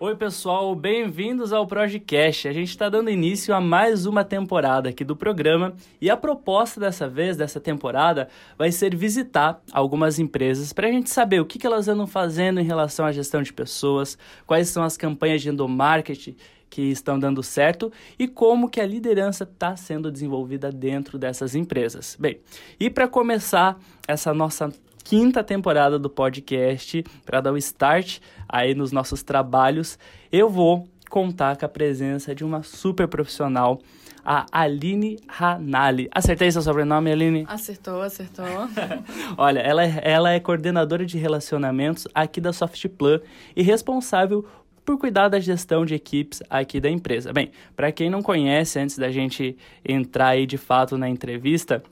Oi, 0.00 0.16
pessoal, 0.16 0.74
bem-vindos 0.74 1.52
ao 1.52 1.68
Projecast. 1.68 2.48
A 2.48 2.52
gente 2.52 2.68
está 2.68 2.88
dando 2.88 3.10
início 3.10 3.54
a 3.54 3.60
mais 3.60 4.06
uma 4.06 4.24
temporada 4.24 4.88
aqui 4.88 5.04
do 5.04 5.14
programa 5.14 5.72
e 6.00 6.10
a 6.10 6.16
proposta 6.16 6.80
dessa 6.80 7.08
vez, 7.08 7.36
dessa 7.36 7.60
temporada, 7.60 8.28
vai 8.58 8.72
ser 8.72 8.96
visitar 8.96 9.62
algumas 9.72 10.18
empresas 10.18 10.72
para 10.72 10.88
a 10.88 10.90
gente 10.90 11.10
saber 11.10 11.40
o 11.40 11.46
que, 11.46 11.64
elas 11.64 11.86
andam 11.86 12.08
fazendo 12.08 12.58
em 12.58 12.64
relação 12.64 13.06
à 13.06 13.12
gestão 13.12 13.40
de 13.40 13.52
pessoas, 13.52 14.18
quais 14.44 14.68
são 14.68 14.82
as 14.82 14.96
campanhas 14.96 15.40
de 15.42 15.50
endomarketing 15.50 16.36
que 16.68 16.82
estão 16.82 17.16
dando 17.16 17.40
certo 17.40 17.92
e 18.18 18.26
como 18.26 18.68
que 18.68 18.80
a 18.80 18.86
liderança 18.86 19.44
está 19.44 19.76
sendo 19.76 20.10
desenvolvida 20.10 20.72
dentro 20.72 21.16
dessas 21.16 21.54
empresas. 21.54 22.16
Bem, 22.18 22.40
e 22.80 22.90
para 22.90 23.06
começar 23.06 23.78
essa 24.08 24.34
nossa 24.34 24.72
quinta 25.04 25.44
temporada 25.44 25.98
do 25.98 26.08
podcast, 26.08 27.04
para 27.24 27.42
dar 27.42 27.52
o 27.52 27.58
start 27.58 28.18
aí 28.48 28.74
nos 28.74 28.90
nossos 28.90 29.22
trabalhos, 29.22 29.98
eu 30.32 30.48
vou 30.48 30.88
contar 31.10 31.56
com 31.56 31.66
a 31.66 31.68
presença 31.68 32.34
de 32.34 32.42
uma 32.42 32.62
super 32.62 33.06
profissional, 33.06 33.80
a 34.24 34.46
Aline 34.50 35.18
Ranali. 35.28 36.08
Acertei 36.10 36.50
seu 36.50 36.62
sobrenome, 36.62 37.12
Aline? 37.12 37.44
Acertou, 37.46 38.00
acertou. 38.00 38.46
Olha, 39.36 39.60
ela, 39.60 39.84
é, 39.84 40.00
ela 40.02 40.32
é 40.32 40.40
coordenadora 40.40 41.04
de 41.04 41.18
relacionamentos 41.18 42.08
aqui 42.14 42.40
da 42.40 42.52
Softplan 42.52 43.20
e 43.54 43.62
responsável 43.62 44.44
por 44.84 44.98
cuidar 44.98 45.28
da 45.28 45.38
gestão 45.38 45.84
de 45.84 45.94
equipes 45.94 46.42
aqui 46.48 46.80
da 46.80 46.90
empresa. 46.90 47.32
Bem, 47.32 47.50
para 47.76 47.92
quem 47.92 48.10
não 48.10 48.22
conhece, 48.22 48.78
antes 48.78 48.98
da 48.98 49.10
gente 49.10 49.56
entrar 49.84 50.28
aí 50.28 50.46
de 50.46 50.58
fato 50.58 50.98
na 50.98 51.08
entrevista, 51.08 51.82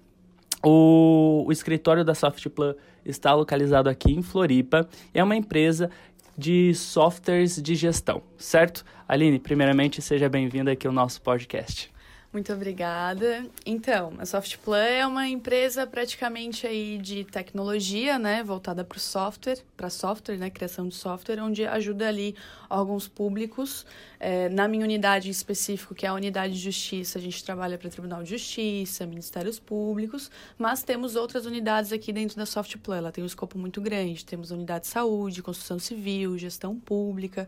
o, 0.64 1.44
o 1.46 1.52
escritório 1.52 2.04
da 2.04 2.14
Softplan 2.14 2.74
está 3.04 3.34
localizado 3.34 3.88
aqui 3.88 4.12
em 4.12 4.22
Floripa. 4.22 4.88
É 5.12 5.22
uma 5.22 5.36
empresa 5.36 5.90
de 6.36 6.74
softwares 6.74 7.60
de 7.60 7.74
gestão, 7.74 8.22
certo? 8.38 8.84
Aline, 9.06 9.38
primeiramente, 9.38 10.00
seja 10.00 10.28
bem-vinda 10.28 10.72
aqui 10.72 10.86
ao 10.86 10.92
nosso 10.92 11.20
podcast. 11.20 11.90
Muito 12.32 12.50
obrigada. 12.50 13.44
Então, 13.66 14.14
a 14.18 14.24
Softplan 14.24 14.78
é 14.78 15.06
uma 15.06 15.28
empresa 15.28 15.86
praticamente 15.86 16.66
aí 16.66 16.96
de 16.96 17.24
tecnologia, 17.24 18.18
né, 18.18 18.42
voltada 18.42 18.82
para 18.82 18.96
o 18.96 19.00
software, 19.00 19.58
para 19.76 19.90
software, 19.90 20.38
né, 20.38 20.48
criação 20.48 20.88
de 20.88 20.94
software, 20.94 21.42
onde 21.42 21.66
ajuda 21.66 22.08
ali 22.08 22.34
órgãos 22.70 23.06
públicos. 23.06 23.84
É, 24.18 24.48
na 24.48 24.66
minha 24.66 24.84
unidade 24.84 25.28
em 25.28 25.30
específico, 25.30 25.94
que 25.94 26.06
é 26.06 26.08
a 26.08 26.14
unidade 26.14 26.54
de 26.54 26.60
justiça, 26.60 27.18
a 27.18 27.20
gente 27.20 27.44
trabalha 27.44 27.76
para 27.76 27.90
Tribunal 27.90 28.22
de 28.22 28.30
Justiça, 28.30 29.04
Ministérios 29.04 29.58
Públicos, 29.58 30.30
mas 30.56 30.82
temos 30.82 31.16
outras 31.16 31.44
unidades 31.44 31.92
aqui 31.92 32.12
dentro 32.12 32.36
da 32.36 32.46
Softplan. 32.46 32.96
Ela 32.96 33.12
tem 33.12 33.22
um 33.22 33.26
escopo 33.26 33.58
muito 33.58 33.80
grande. 33.80 34.24
Temos 34.24 34.50
unidade 34.50 34.84
de 34.84 34.90
saúde, 34.90 35.42
construção 35.42 35.78
civil, 35.78 36.38
gestão 36.38 36.78
pública. 36.78 37.46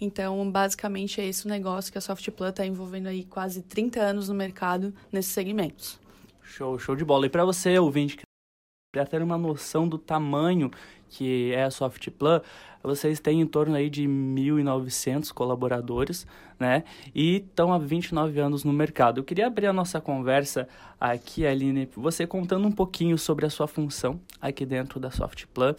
Então, 0.00 0.50
basicamente, 0.50 1.20
é 1.20 1.26
esse 1.26 1.46
o 1.46 1.48
negócio 1.48 1.90
que 1.90 1.96
a 1.96 2.00
Softplan 2.00 2.50
está 2.50 2.66
envolvendo 2.66 3.06
aí 3.06 3.24
quase 3.24 3.62
30 3.62 4.00
anos 4.00 4.25
no 4.28 4.34
mercado 4.34 4.94
nesses 5.12 5.32
segmentos. 5.32 5.98
Show, 6.42 6.78
show 6.78 6.96
de 6.96 7.04
bola. 7.04 7.26
E 7.26 7.28
para 7.28 7.44
você, 7.44 7.78
ouvinte, 7.78 8.18
para 8.92 9.04
ter 9.04 9.22
uma 9.22 9.36
noção 9.36 9.88
do 9.88 9.98
tamanho 9.98 10.70
que 11.08 11.52
é 11.52 11.64
a 11.64 11.70
Softplan, 11.70 12.40
vocês 12.82 13.20
têm 13.20 13.40
em 13.40 13.46
torno 13.46 13.74
aí 13.74 13.90
de 13.90 14.04
1.900 14.04 15.32
colaboradores, 15.32 16.26
né? 16.58 16.84
E 17.14 17.36
estão 17.36 17.72
há 17.72 17.78
29 17.78 18.40
anos 18.40 18.64
no 18.64 18.72
mercado. 18.72 19.18
Eu 19.18 19.24
queria 19.24 19.46
abrir 19.46 19.66
a 19.66 19.72
nossa 19.72 20.00
conversa 20.00 20.68
aqui, 21.00 21.46
Aline, 21.46 21.88
você 21.94 22.26
contando 22.26 22.66
um 22.66 22.72
pouquinho 22.72 23.18
sobre 23.18 23.44
a 23.46 23.50
sua 23.50 23.66
função 23.66 24.20
aqui 24.40 24.64
dentro 24.64 25.00
da 25.00 25.10
Softplan, 25.10 25.74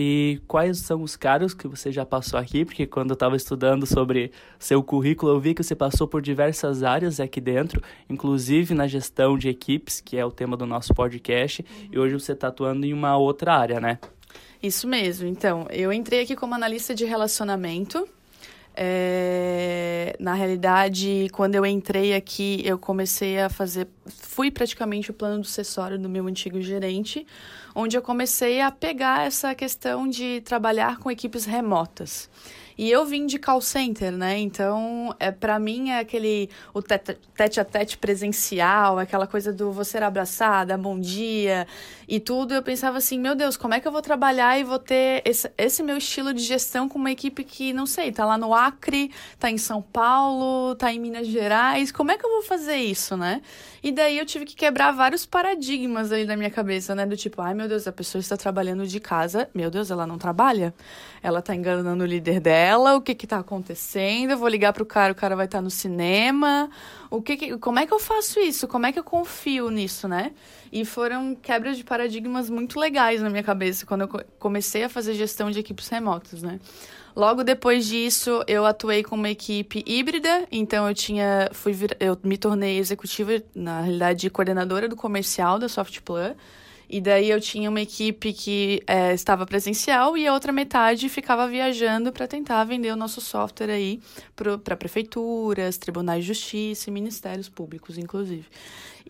e 0.00 0.40
quais 0.46 0.78
são 0.78 1.02
os 1.02 1.16
cargos 1.16 1.52
que 1.52 1.66
você 1.66 1.90
já 1.90 2.06
passou 2.06 2.38
aqui? 2.38 2.64
Porque 2.64 2.86
quando 2.86 3.10
eu 3.10 3.14
estava 3.14 3.34
estudando 3.34 3.84
sobre 3.84 4.30
seu 4.56 4.80
currículo, 4.80 5.32
eu 5.32 5.40
vi 5.40 5.54
que 5.54 5.62
você 5.64 5.74
passou 5.74 6.06
por 6.06 6.22
diversas 6.22 6.84
áreas 6.84 7.18
aqui 7.18 7.40
dentro, 7.40 7.82
inclusive 8.08 8.74
na 8.74 8.86
gestão 8.86 9.36
de 9.36 9.48
equipes, 9.48 10.00
que 10.00 10.16
é 10.16 10.24
o 10.24 10.30
tema 10.30 10.56
do 10.56 10.64
nosso 10.64 10.94
podcast, 10.94 11.62
uhum. 11.68 11.88
e 11.90 11.98
hoje 11.98 12.14
você 12.14 12.30
está 12.30 12.46
atuando 12.46 12.86
em 12.86 12.92
uma 12.92 13.16
outra 13.16 13.52
área, 13.54 13.80
né? 13.80 13.98
Isso 14.62 14.86
mesmo. 14.86 15.26
Então, 15.26 15.66
eu 15.68 15.92
entrei 15.92 16.22
aqui 16.22 16.36
como 16.36 16.54
analista 16.54 16.94
de 16.94 17.04
relacionamento. 17.04 18.08
É... 18.80 20.14
Na 20.20 20.34
realidade, 20.34 21.26
quando 21.32 21.56
eu 21.56 21.66
entrei 21.66 22.14
aqui, 22.14 22.62
eu 22.64 22.78
comecei 22.78 23.40
a 23.40 23.48
fazer. 23.48 23.88
Fui 24.06 24.52
praticamente 24.52 25.10
o 25.10 25.14
plano 25.14 25.44
sucessório 25.44 25.98
do 25.98 26.08
meu 26.08 26.28
antigo 26.28 26.60
gerente, 26.62 27.26
onde 27.74 27.96
eu 27.96 28.02
comecei 28.02 28.60
a 28.60 28.70
pegar 28.70 29.26
essa 29.26 29.52
questão 29.52 30.08
de 30.08 30.42
trabalhar 30.42 30.98
com 30.98 31.10
equipes 31.10 31.44
remotas. 31.44 32.30
E 32.78 32.88
eu 32.92 33.04
vim 33.04 33.26
de 33.26 33.40
call 33.40 33.60
center, 33.60 34.12
né? 34.12 34.38
Então, 34.38 35.12
é, 35.18 35.32
para 35.32 35.58
mim 35.58 35.90
é 35.90 35.98
aquele 35.98 36.48
o 36.72 36.80
tete, 36.80 37.58
a 37.58 37.64
tete 37.64 37.98
presencial, 37.98 39.00
aquela 39.00 39.26
coisa 39.26 39.52
do 39.52 39.72
você 39.72 39.98
abraçada, 39.98 40.78
bom 40.78 40.96
dia 40.96 41.66
e 42.06 42.20
tudo. 42.20 42.54
Eu 42.54 42.62
pensava 42.62 42.98
assim, 42.98 43.18
meu 43.18 43.34
Deus, 43.34 43.56
como 43.56 43.74
é 43.74 43.80
que 43.80 43.88
eu 43.88 43.90
vou 43.90 44.00
trabalhar 44.00 44.56
e 44.60 44.62
vou 44.62 44.78
ter 44.78 45.22
esse, 45.24 45.50
esse 45.58 45.82
meu 45.82 45.96
estilo 45.96 46.32
de 46.32 46.40
gestão 46.40 46.88
com 46.88 47.00
uma 47.00 47.10
equipe 47.10 47.42
que, 47.42 47.72
não 47.72 47.84
sei, 47.84 48.12
tá 48.12 48.24
lá 48.24 48.38
no 48.38 48.54
Acre, 48.54 49.10
tá 49.40 49.50
em 49.50 49.58
São 49.58 49.82
Paulo, 49.82 50.76
tá 50.76 50.92
em 50.92 51.00
Minas 51.00 51.26
Gerais. 51.26 51.90
Como 51.90 52.12
é 52.12 52.16
que 52.16 52.24
eu 52.24 52.30
vou 52.30 52.42
fazer 52.42 52.76
isso, 52.76 53.16
né? 53.16 53.42
E 53.82 53.92
daí 53.92 54.18
eu 54.18 54.26
tive 54.26 54.44
que 54.44 54.56
quebrar 54.56 54.92
vários 54.92 55.26
paradigmas 55.26 56.10
aí 56.12 56.24
na 56.24 56.36
minha 56.36 56.50
cabeça, 56.50 56.94
né? 56.94 57.04
Do 57.04 57.16
tipo, 57.16 57.42
ai 57.42 57.54
meu 57.54 57.68
Deus, 57.68 57.86
a 57.86 57.92
pessoa 57.92 58.20
está 58.20 58.36
trabalhando 58.36 58.86
de 58.86 59.00
casa. 59.00 59.48
Meu 59.54 59.70
Deus, 59.70 59.90
ela 59.90 60.06
não 60.06 60.18
trabalha? 60.18 60.74
Ela 61.22 61.42
tá 61.42 61.54
enganando 61.54 62.04
o 62.04 62.06
líder 62.06 62.40
dela 62.40 62.68
ela, 62.68 62.96
o 62.96 63.00
que 63.00 63.14
que 63.14 63.26
tá 63.26 63.38
acontecendo, 63.38 64.30
eu 64.30 64.38
vou 64.38 64.48
ligar 64.48 64.72
pro 64.72 64.86
cara, 64.86 65.12
o 65.12 65.16
cara 65.16 65.34
vai 65.34 65.46
estar 65.46 65.58
tá 65.58 65.62
no 65.62 65.70
cinema, 65.70 66.70
o 67.10 67.20
que, 67.20 67.36
que 67.36 67.58
como 67.58 67.78
é 67.78 67.86
que 67.86 67.92
eu 67.92 67.98
faço 67.98 68.38
isso? 68.40 68.68
Como 68.68 68.86
é 68.86 68.92
que 68.92 68.98
eu 68.98 69.04
confio 69.04 69.70
nisso, 69.70 70.06
né? 70.06 70.32
E 70.70 70.84
foram 70.84 71.34
quebras 71.34 71.76
de 71.76 71.84
paradigmas 71.84 72.50
muito 72.50 72.78
legais 72.78 73.20
na 73.22 73.30
minha 73.30 73.42
cabeça 73.42 73.86
quando 73.86 74.02
eu 74.02 74.08
comecei 74.38 74.84
a 74.84 74.88
fazer 74.88 75.14
gestão 75.14 75.50
de 75.50 75.58
equipes 75.58 75.88
remotas, 75.88 76.42
né? 76.42 76.60
Logo 77.18 77.42
depois 77.42 77.84
disso, 77.88 78.44
eu 78.46 78.64
atuei 78.64 79.02
com 79.02 79.16
uma 79.16 79.28
equipe 79.28 79.82
híbrida, 79.84 80.46
então 80.52 80.86
eu 80.86 80.94
tinha 80.94 81.50
fui 81.52 81.76
eu 81.98 82.16
me 82.22 82.38
tornei 82.38 82.78
executiva, 82.78 83.42
na 83.56 83.80
realidade, 83.80 84.30
coordenadora 84.30 84.88
do 84.88 84.94
comercial 84.94 85.58
da 85.58 85.68
Softplan. 85.68 86.36
E 86.88 87.00
daí 87.00 87.28
eu 87.28 87.40
tinha 87.40 87.68
uma 87.68 87.80
equipe 87.80 88.32
que 88.32 88.80
é, 88.86 89.12
estava 89.12 89.44
presencial 89.44 90.16
e 90.16 90.28
a 90.28 90.32
outra 90.32 90.52
metade 90.52 91.08
ficava 91.08 91.48
viajando 91.48 92.12
para 92.12 92.28
tentar 92.28 92.62
vender 92.62 92.92
o 92.92 92.96
nosso 92.96 93.20
software 93.20 93.72
aí 93.72 94.00
para 94.36 94.76
prefeituras, 94.76 95.76
tribunais 95.76 96.22
de 96.22 96.28
justiça 96.28 96.88
e 96.88 96.92
ministérios 96.92 97.48
públicos, 97.48 97.98
inclusive. 97.98 98.46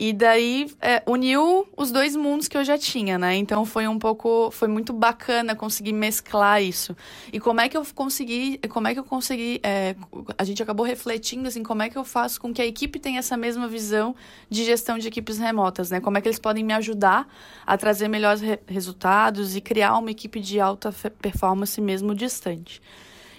E 0.00 0.12
daí 0.12 0.70
é, 0.80 1.02
uniu 1.08 1.66
os 1.76 1.90
dois 1.90 2.14
mundos 2.14 2.46
que 2.46 2.56
eu 2.56 2.62
já 2.62 2.78
tinha, 2.78 3.18
né? 3.18 3.34
Então 3.34 3.64
foi 3.64 3.88
um 3.88 3.98
pouco, 3.98 4.48
foi 4.52 4.68
muito 4.68 4.92
bacana 4.92 5.56
conseguir 5.56 5.92
mesclar 5.92 6.62
isso. 6.62 6.96
E 7.32 7.40
como 7.40 7.60
é 7.60 7.68
que 7.68 7.76
eu 7.76 7.84
consegui, 7.92 8.58
como 8.68 8.86
é 8.86 8.94
que 8.94 9.00
eu 9.00 9.04
consegui, 9.04 9.60
é, 9.60 9.96
a 10.38 10.44
gente 10.44 10.62
acabou 10.62 10.86
refletindo 10.86 11.48
assim, 11.48 11.64
como 11.64 11.82
é 11.82 11.90
que 11.90 11.98
eu 11.98 12.04
faço 12.04 12.40
com 12.40 12.54
que 12.54 12.62
a 12.62 12.66
equipe 12.66 13.00
tenha 13.00 13.18
essa 13.18 13.36
mesma 13.36 13.66
visão 13.66 14.14
de 14.48 14.64
gestão 14.64 14.98
de 14.98 15.08
equipes 15.08 15.36
remotas, 15.36 15.90
né? 15.90 15.98
Como 15.98 16.16
é 16.16 16.20
que 16.20 16.28
eles 16.28 16.38
podem 16.38 16.62
me 16.62 16.74
ajudar 16.74 17.26
a 17.66 17.76
trazer 17.76 18.06
melhores 18.06 18.40
re 18.40 18.56
resultados 18.68 19.56
e 19.56 19.60
criar 19.60 19.98
uma 19.98 20.12
equipe 20.12 20.38
de 20.38 20.60
alta 20.60 20.94
performance 21.20 21.80
mesmo 21.80 22.14
distante. 22.14 22.80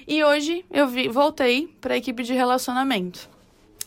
E 0.06 0.22
hoje 0.26 0.66
eu 0.70 0.90
vi, 0.90 1.08
voltei 1.08 1.74
para 1.80 1.94
a 1.94 1.98
equipe 1.98 2.22
de 2.22 2.34
relacionamento. 2.34 3.39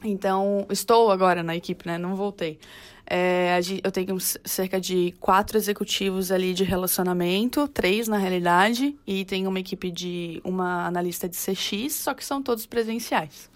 Então, 0.04 0.66
estou 0.70 1.10
agora 1.10 1.42
na 1.42 1.54
equipe, 1.56 1.86
né? 1.86 1.98
Não 1.98 2.16
voltei. 2.16 2.58
É, 3.06 3.58
eu 3.82 3.90
tenho 3.90 4.18
cerca 4.20 4.80
de 4.80 5.12
quatro 5.20 5.58
executivos 5.58 6.30
ali 6.30 6.54
de 6.54 6.64
relacionamento, 6.64 7.68
três 7.68 8.08
na 8.08 8.16
realidade, 8.16 8.96
e 9.06 9.24
tenho 9.24 9.50
uma 9.50 9.60
equipe 9.60 9.90
de 9.90 10.40
uma 10.44 10.86
analista 10.86 11.28
de 11.28 11.36
CX, 11.36 11.92
só 11.92 12.14
que 12.14 12.24
são 12.24 12.42
todos 12.42 12.64
presenciais. 12.64 13.50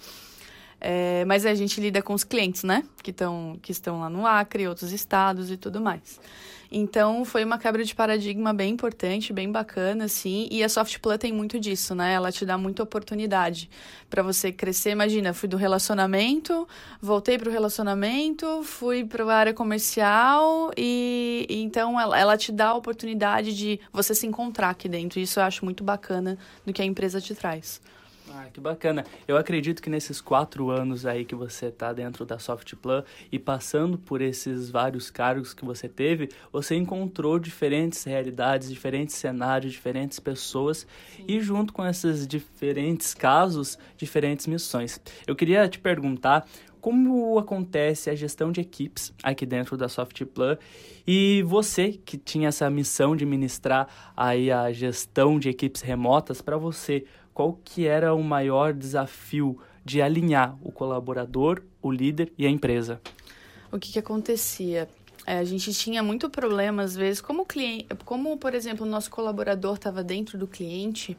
É, 0.81 1.25
mas 1.25 1.47
a 1.47 1.55
gente 1.55 1.81
lida 1.81 2.03
com 2.03 2.13
os 2.13 2.25
clientes, 2.25 2.63
né? 2.63 2.85
Que, 3.03 3.13
tão, 3.13 3.59
que 3.63 3.73
estão 3.73 4.01
lá 4.01 4.11
no 4.11 4.27
Acre, 4.27 4.69
outros 4.69 4.93
estados 4.93 5.51
e 5.51 5.57
tudo 5.57 5.81
mais. 5.81 6.21
Então, 6.71 7.25
foi 7.25 7.45
uma 7.45 7.59
quebra 7.59 7.85
de 7.85 7.95
paradigma 7.95 8.53
bem 8.53 8.73
importante, 8.73 9.33
bem 9.33 9.51
bacana, 9.51 10.05
assim. 10.05 10.49
E 10.51 10.63
a 10.63 10.69
Softplan 10.69 11.17
tem 11.17 11.33
muito 11.33 11.61
disso, 11.61 11.95
né? 11.95 12.13
Ela 12.13 12.33
te 12.33 12.45
dá 12.45 12.59
muita 12.59 12.83
oportunidade 12.83 13.71
para 14.11 14.23
você 14.23 14.53
crescer. 14.53 14.91
Imagina, 14.91 15.33
fui 15.33 15.49
do 15.49 15.57
relacionamento, 15.57 16.69
voltei 17.01 17.39
para 17.39 17.49
o 17.49 17.53
relacionamento, 17.53 18.63
fui 18.65 19.05
para 19.05 19.25
a 19.25 19.37
área 19.37 19.55
comercial 19.55 20.71
e, 20.77 21.47
e 21.49 21.63
então 21.63 21.99
ela, 22.01 22.19
ela 22.19 22.37
te 22.37 22.51
dá 22.51 22.69
a 22.69 22.75
oportunidade 22.75 23.57
de 23.57 23.81
você 23.93 24.15
se 24.15 24.27
encontrar 24.27 24.71
aqui 24.71 24.89
dentro. 24.89 25.21
Isso 25.21 25.39
eu 25.39 25.45
acho 25.45 25.65
muito 25.65 25.85
bacana 25.85 26.37
do 26.65 26.73
que 26.73 26.83
a 26.83 26.85
empresa 26.85 27.21
te 27.21 27.35
traz. 27.35 27.81
Ah, 28.39 28.51
que 28.53 28.61
bacana. 28.61 29.03
Eu 29.27 29.39
acredito 29.39 29.81
que 29.81 29.89
nesses 29.89 30.21
quatro 30.21 30.69
anos 30.69 31.07
aí 31.07 31.25
que 31.25 31.35
você 31.35 31.67
está 31.67 31.91
dentro 31.91 32.27
da 32.27 32.39
Softplan 32.39 33.03
e 33.33 33.39
passando 33.39 33.97
por 33.97 34.21
esses 34.21 34.69
vários 34.69 35.11
cargos 35.11 35.55
que 35.55 35.65
você 35.65 35.89
teve, 35.89 36.29
você 36.53 36.75
encontrou 36.75 37.39
diferentes 37.39 38.05
realidades, 38.05 38.69
diferentes 38.69 39.15
cenários, 39.15 39.73
diferentes 39.73 40.21
pessoas 40.21 40.87
Sim. 41.17 41.25
e 41.27 41.41
junto 41.41 41.73
com 41.73 41.87
esses 41.87 42.27
diferentes 42.27 43.15
casos, 43.15 43.79
diferentes 43.97 44.47
missões. 44.47 45.01
Eu 45.27 45.35
queria 45.35 45.67
te 45.67 45.79
perguntar 45.79 46.47
como 46.79 47.39
acontece 47.39 48.11
a 48.11 48.15
gestão 48.15 48.53
de 48.53 48.61
equipes 48.61 49.15
aqui 49.23 49.47
dentro 49.47 49.79
da 49.79 49.89
Softplan 49.89 50.59
e 51.07 51.43
você 51.43 51.93
que 51.93 52.19
tinha 52.19 52.49
essa 52.49 52.69
missão 52.69 53.17
de 53.17 53.25
ministrar 53.25 53.89
aí 54.15 54.53
a 54.53 54.71
gestão 54.71 55.39
de 55.39 55.49
equipes 55.49 55.81
remotas 55.81 56.43
para 56.43 56.57
você, 56.57 57.05
qual 57.37 57.61
que 57.63 57.87
era 57.87 58.15
o 58.15 58.23
maior 58.25 58.73
desafio 58.73 59.59
de 59.85 60.01
alinhar 60.01 60.57
o 60.63 60.73
colaborador, 60.73 61.63
o 61.83 61.93
líder 61.93 62.33
e 62.39 62.47
a 62.47 62.49
empresa? 62.49 62.99
O 63.71 63.79
que, 63.79 63.93
que 63.93 63.99
acontecia? 63.99 64.89
É, 65.27 65.37
a 65.37 65.45
gente 65.45 65.71
tinha 65.75 66.03
muito 66.03 66.31
problema, 66.31 66.83
às 66.83 66.97
vezes, 66.97 67.21
como, 67.21 67.45
cliente, 67.45 67.89
como 68.07 68.39
por 68.39 68.55
exemplo, 68.55 68.87
o 68.87 68.89
nosso 68.89 69.11
colaborador 69.11 69.75
estava 69.75 70.03
dentro 70.03 70.39
do 70.39 70.47
cliente, 70.47 71.15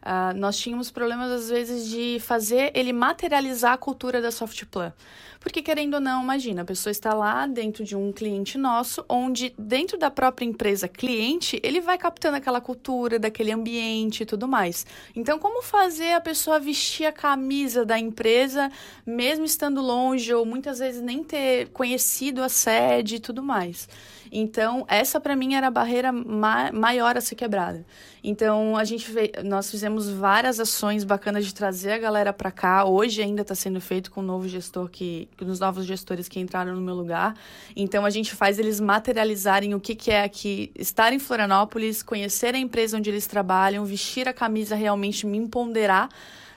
Uh, 0.00 0.36
nós 0.36 0.56
tínhamos 0.56 0.90
problemas, 0.90 1.30
às 1.30 1.50
vezes, 1.50 1.88
de 1.88 2.18
fazer 2.20 2.72
ele 2.74 2.92
materializar 2.92 3.74
a 3.74 3.76
cultura 3.76 4.20
da 4.20 4.30
Softplan. 4.30 4.92
Porque, 5.38 5.62
querendo 5.62 5.94
ou 5.94 6.00
não, 6.00 6.22
imagina, 6.22 6.62
a 6.62 6.64
pessoa 6.64 6.90
está 6.90 7.14
lá 7.14 7.46
dentro 7.46 7.82
de 7.82 7.96
um 7.96 8.12
cliente 8.12 8.58
nosso, 8.58 9.04
onde, 9.08 9.54
dentro 9.58 9.98
da 9.98 10.10
própria 10.10 10.44
empresa 10.44 10.86
cliente, 10.86 11.58
ele 11.62 11.80
vai 11.80 11.96
captando 11.96 12.36
aquela 12.36 12.60
cultura, 12.60 13.18
daquele 13.18 13.50
ambiente 13.50 14.22
e 14.22 14.26
tudo 14.26 14.46
mais. 14.46 14.86
Então, 15.16 15.38
como 15.38 15.62
fazer 15.62 16.12
a 16.12 16.20
pessoa 16.20 16.60
vestir 16.60 17.06
a 17.06 17.12
camisa 17.12 17.86
da 17.86 17.98
empresa, 17.98 18.70
mesmo 19.06 19.44
estando 19.44 19.80
longe, 19.80 20.32
ou 20.32 20.44
muitas 20.44 20.78
vezes 20.78 21.00
nem 21.00 21.24
ter 21.24 21.68
conhecido 21.68 22.42
a 22.42 22.48
sede 22.48 23.16
e 23.16 23.20
tudo 23.20 23.42
mais? 23.42 23.88
Então, 24.30 24.84
essa 24.88 25.20
para 25.20 25.34
mim 25.34 25.54
era 25.54 25.66
a 25.66 25.70
barreira 25.70 26.12
ma 26.12 26.70
maior 26.72 27.16
a 27.16 27.20
ser 27.20 27.34
quebrada. 27.34 27.84
Então, 28.22 28.76
a 28.76 28.84
gente 28.84 29.12
nós 29.44 29.70
fizemos 29.70 30.08
várias 30.08 30.60
ações 30.60 31.04
bacanas 31.04 31.46
de 31.46 31.54
trazer 31.54 31.92
a 31.92 31.98
galera 31.98 32.32
para 32.32 32.50
cá. 32.50 32.84
Hoje 32.84 33.22
ainda 33.22 33.42
está 33.42 33.54
sendo 33.54 33.80
feito 33.80 34.10
com 34.10 34.20
o 34.20 34.22
novo 34.22 34.46
gestor 34.46 34.88
que, 34.88 35.28
os 35.40 35.58
novos 35.58 35.84
gestores 35.84 36.28
que 36.28 36.38
entraram 36.38 36.74
no 36.74 36.80
meu 36.80 36.94
lugar. 36.94 37.34
Então, 37.74 38.04
a 38.04 38.10
gente 38.10 38.34
faz 38.34 38.58
eles 38.58 38.78
materializarem 38.78 39.74
o 39.74 39.80
que, 39.80 39.94
que 39.94 40.10
é 40.10 40.22
aqui 40.22 40.70
estar 40.74 41.12
em 41.12 41.18
Florianópolis, 41.18 42.02
conhecer 42.02 42.54
a 42.54 42.58
empresa 42.58 42.96
onde 42.96 43.10
eles 43.10 43.26
trabalham, 43.26 43.84
vestir 43.84 44.28
a 44.28 44.32
camisa 44.32 44.74
realmente, 44.74 45.26
me 45.26 45.38
empoderar 45.38 46.08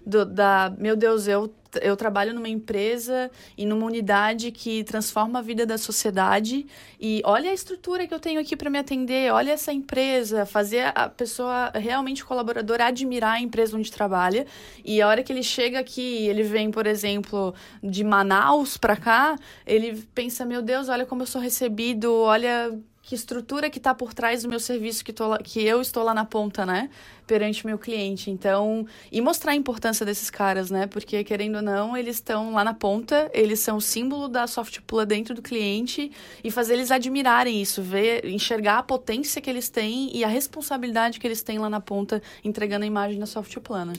do, 0.06 0.26
da, 0.26 0.74
meu 0.78 0.96
Deus, 0.96 1.28
eu 1.28 1.54
eu 1.82 1.96
trabalho 1.96 2.34
numa 2.34 2.50
empresa 2.50 3.32
e 3.58 3.66
numa 3.66 3.86
unidade 3.86 4.52
que 4.52 4.84
transforma 4.84 5.40
a 5.40 5.42
vida 5.42 5.66
da 5.66 5.78
sociedade 5.78 6.66
e 7.00 7.22
olha 7.26 7.50
a 7.50 7.54
estrutura 7.54 8.06
que 8.06 8.14
eu 8.14 8.20
tenho 8.20 8.40
aqui 8.40 8.56
para 8.56 8.70
me 8.70 8.78
atender, 8.78 9.32
olha 9.32 9.52
essa 9.52 9.72
empresa, 9.74 10.46
fazer 10.46 10.92
a 10.96 11.10
pessoa 11.10 11.72
realmente 11.74 12.24
colaboradora 12.24 12.86
admirar 12.86 13.36
a 13.36 13.42
empresa 13.42 13.78
onde 13.78 13.92
trabalha 13.92 14.46
e 14.84 15.02
a 15.02 15.08
hora 15.08 15.24
que 15.24 15.32
ele 15.32 15.44
chega 15.44 15.80
aqui, 15.80 16.28
ele 16.28 16.44
vem, 16.44 16.70
por 16.70 16.86
exemplo, 16.86 17.54
de 17.82 18.04
Manaus 18.04 18.78
para 18.78 18.96
cá, 18.96 19.36
ele 19.66 20.04
pensa, 20.14 20.46
meu 20.46 20.62
Deus, 20.62 20.90
olha 20.90 21.06
como 21.06 21.24
eu 21.24 21.28
sou 21.28 21.42
recebido, 21.42 22.14
olha 22.14 22.72
que 23.04 23.14
estrutura 23.14 23.70
que 23.70 23.78
está 23.78 23.94
por 23.94 24.14
trás 24.14 24.44
do 24.44 24.50
meu 24.50 24.62
serviço 24.62 25.04
que, 25.04 25.12
tô, 25.12 25.38
que 25.40 25.62
eu 25.62 25.82
estou 25.82 26.04
lá 26.04 26.14
na 26.14 26.24
ponta, 26.24 26.66
né? 26.66 26.90
Perante 27.28 27.66
meu 27.66 27.78
cliente. 27.78 28.32
Então, 28.32 28.88
e 29.12 29.20
mostrar 29.20 29.52
a 29.52 29.56
importância 29.56 30.06
desses 30.06 30.30
caras, 30.30 30.72
né? 30.72 30.88
Porque, 30.88 31.22
querendo 31.26 31.58
ou 31.58 31.62
não, 31.62 31.98
eles 31.98 32.16
estão 32.16 32.54
lá 32.54 32.64
na 32.64 32.74
ponta, 32.74 33.30
eles 33.34 33.60
são 33.60 33.76
o 33.76 33.82
símbolo 33.82 34.30
da 34.30 34.48
Softplan 34.48 35.06
dentro 35.06 35.36
do 35.36 35.42
cliente 35.42 36.12
e 36.42 36.50
fazer 36.50 36.76
eles 36.76 36.92
admirarem 36.92 37.62
isso, 37.62 37.82
ver, 37.82 38.26
enxergar 38.26 38.78
a 38.78 38.84
potência 38.84 39.42
que 39.42 39.50
eles 39.50 39.68
têm 39.68 40.10
e 40.16 40.24
a 40.24 40.28
responsabilidade 40.30 41.20
que 41.20 41.28
eles 41.28 41.44
têm 41.44 41.60
lá 41.60 41.70
na 41.70 41.82
ponta, 41.82 42.22
entregando 42.42 42.86
a 42.86 42.88
imagem 42.88 43.20
da 43.20 43.26
Softplan, 43.26 43.92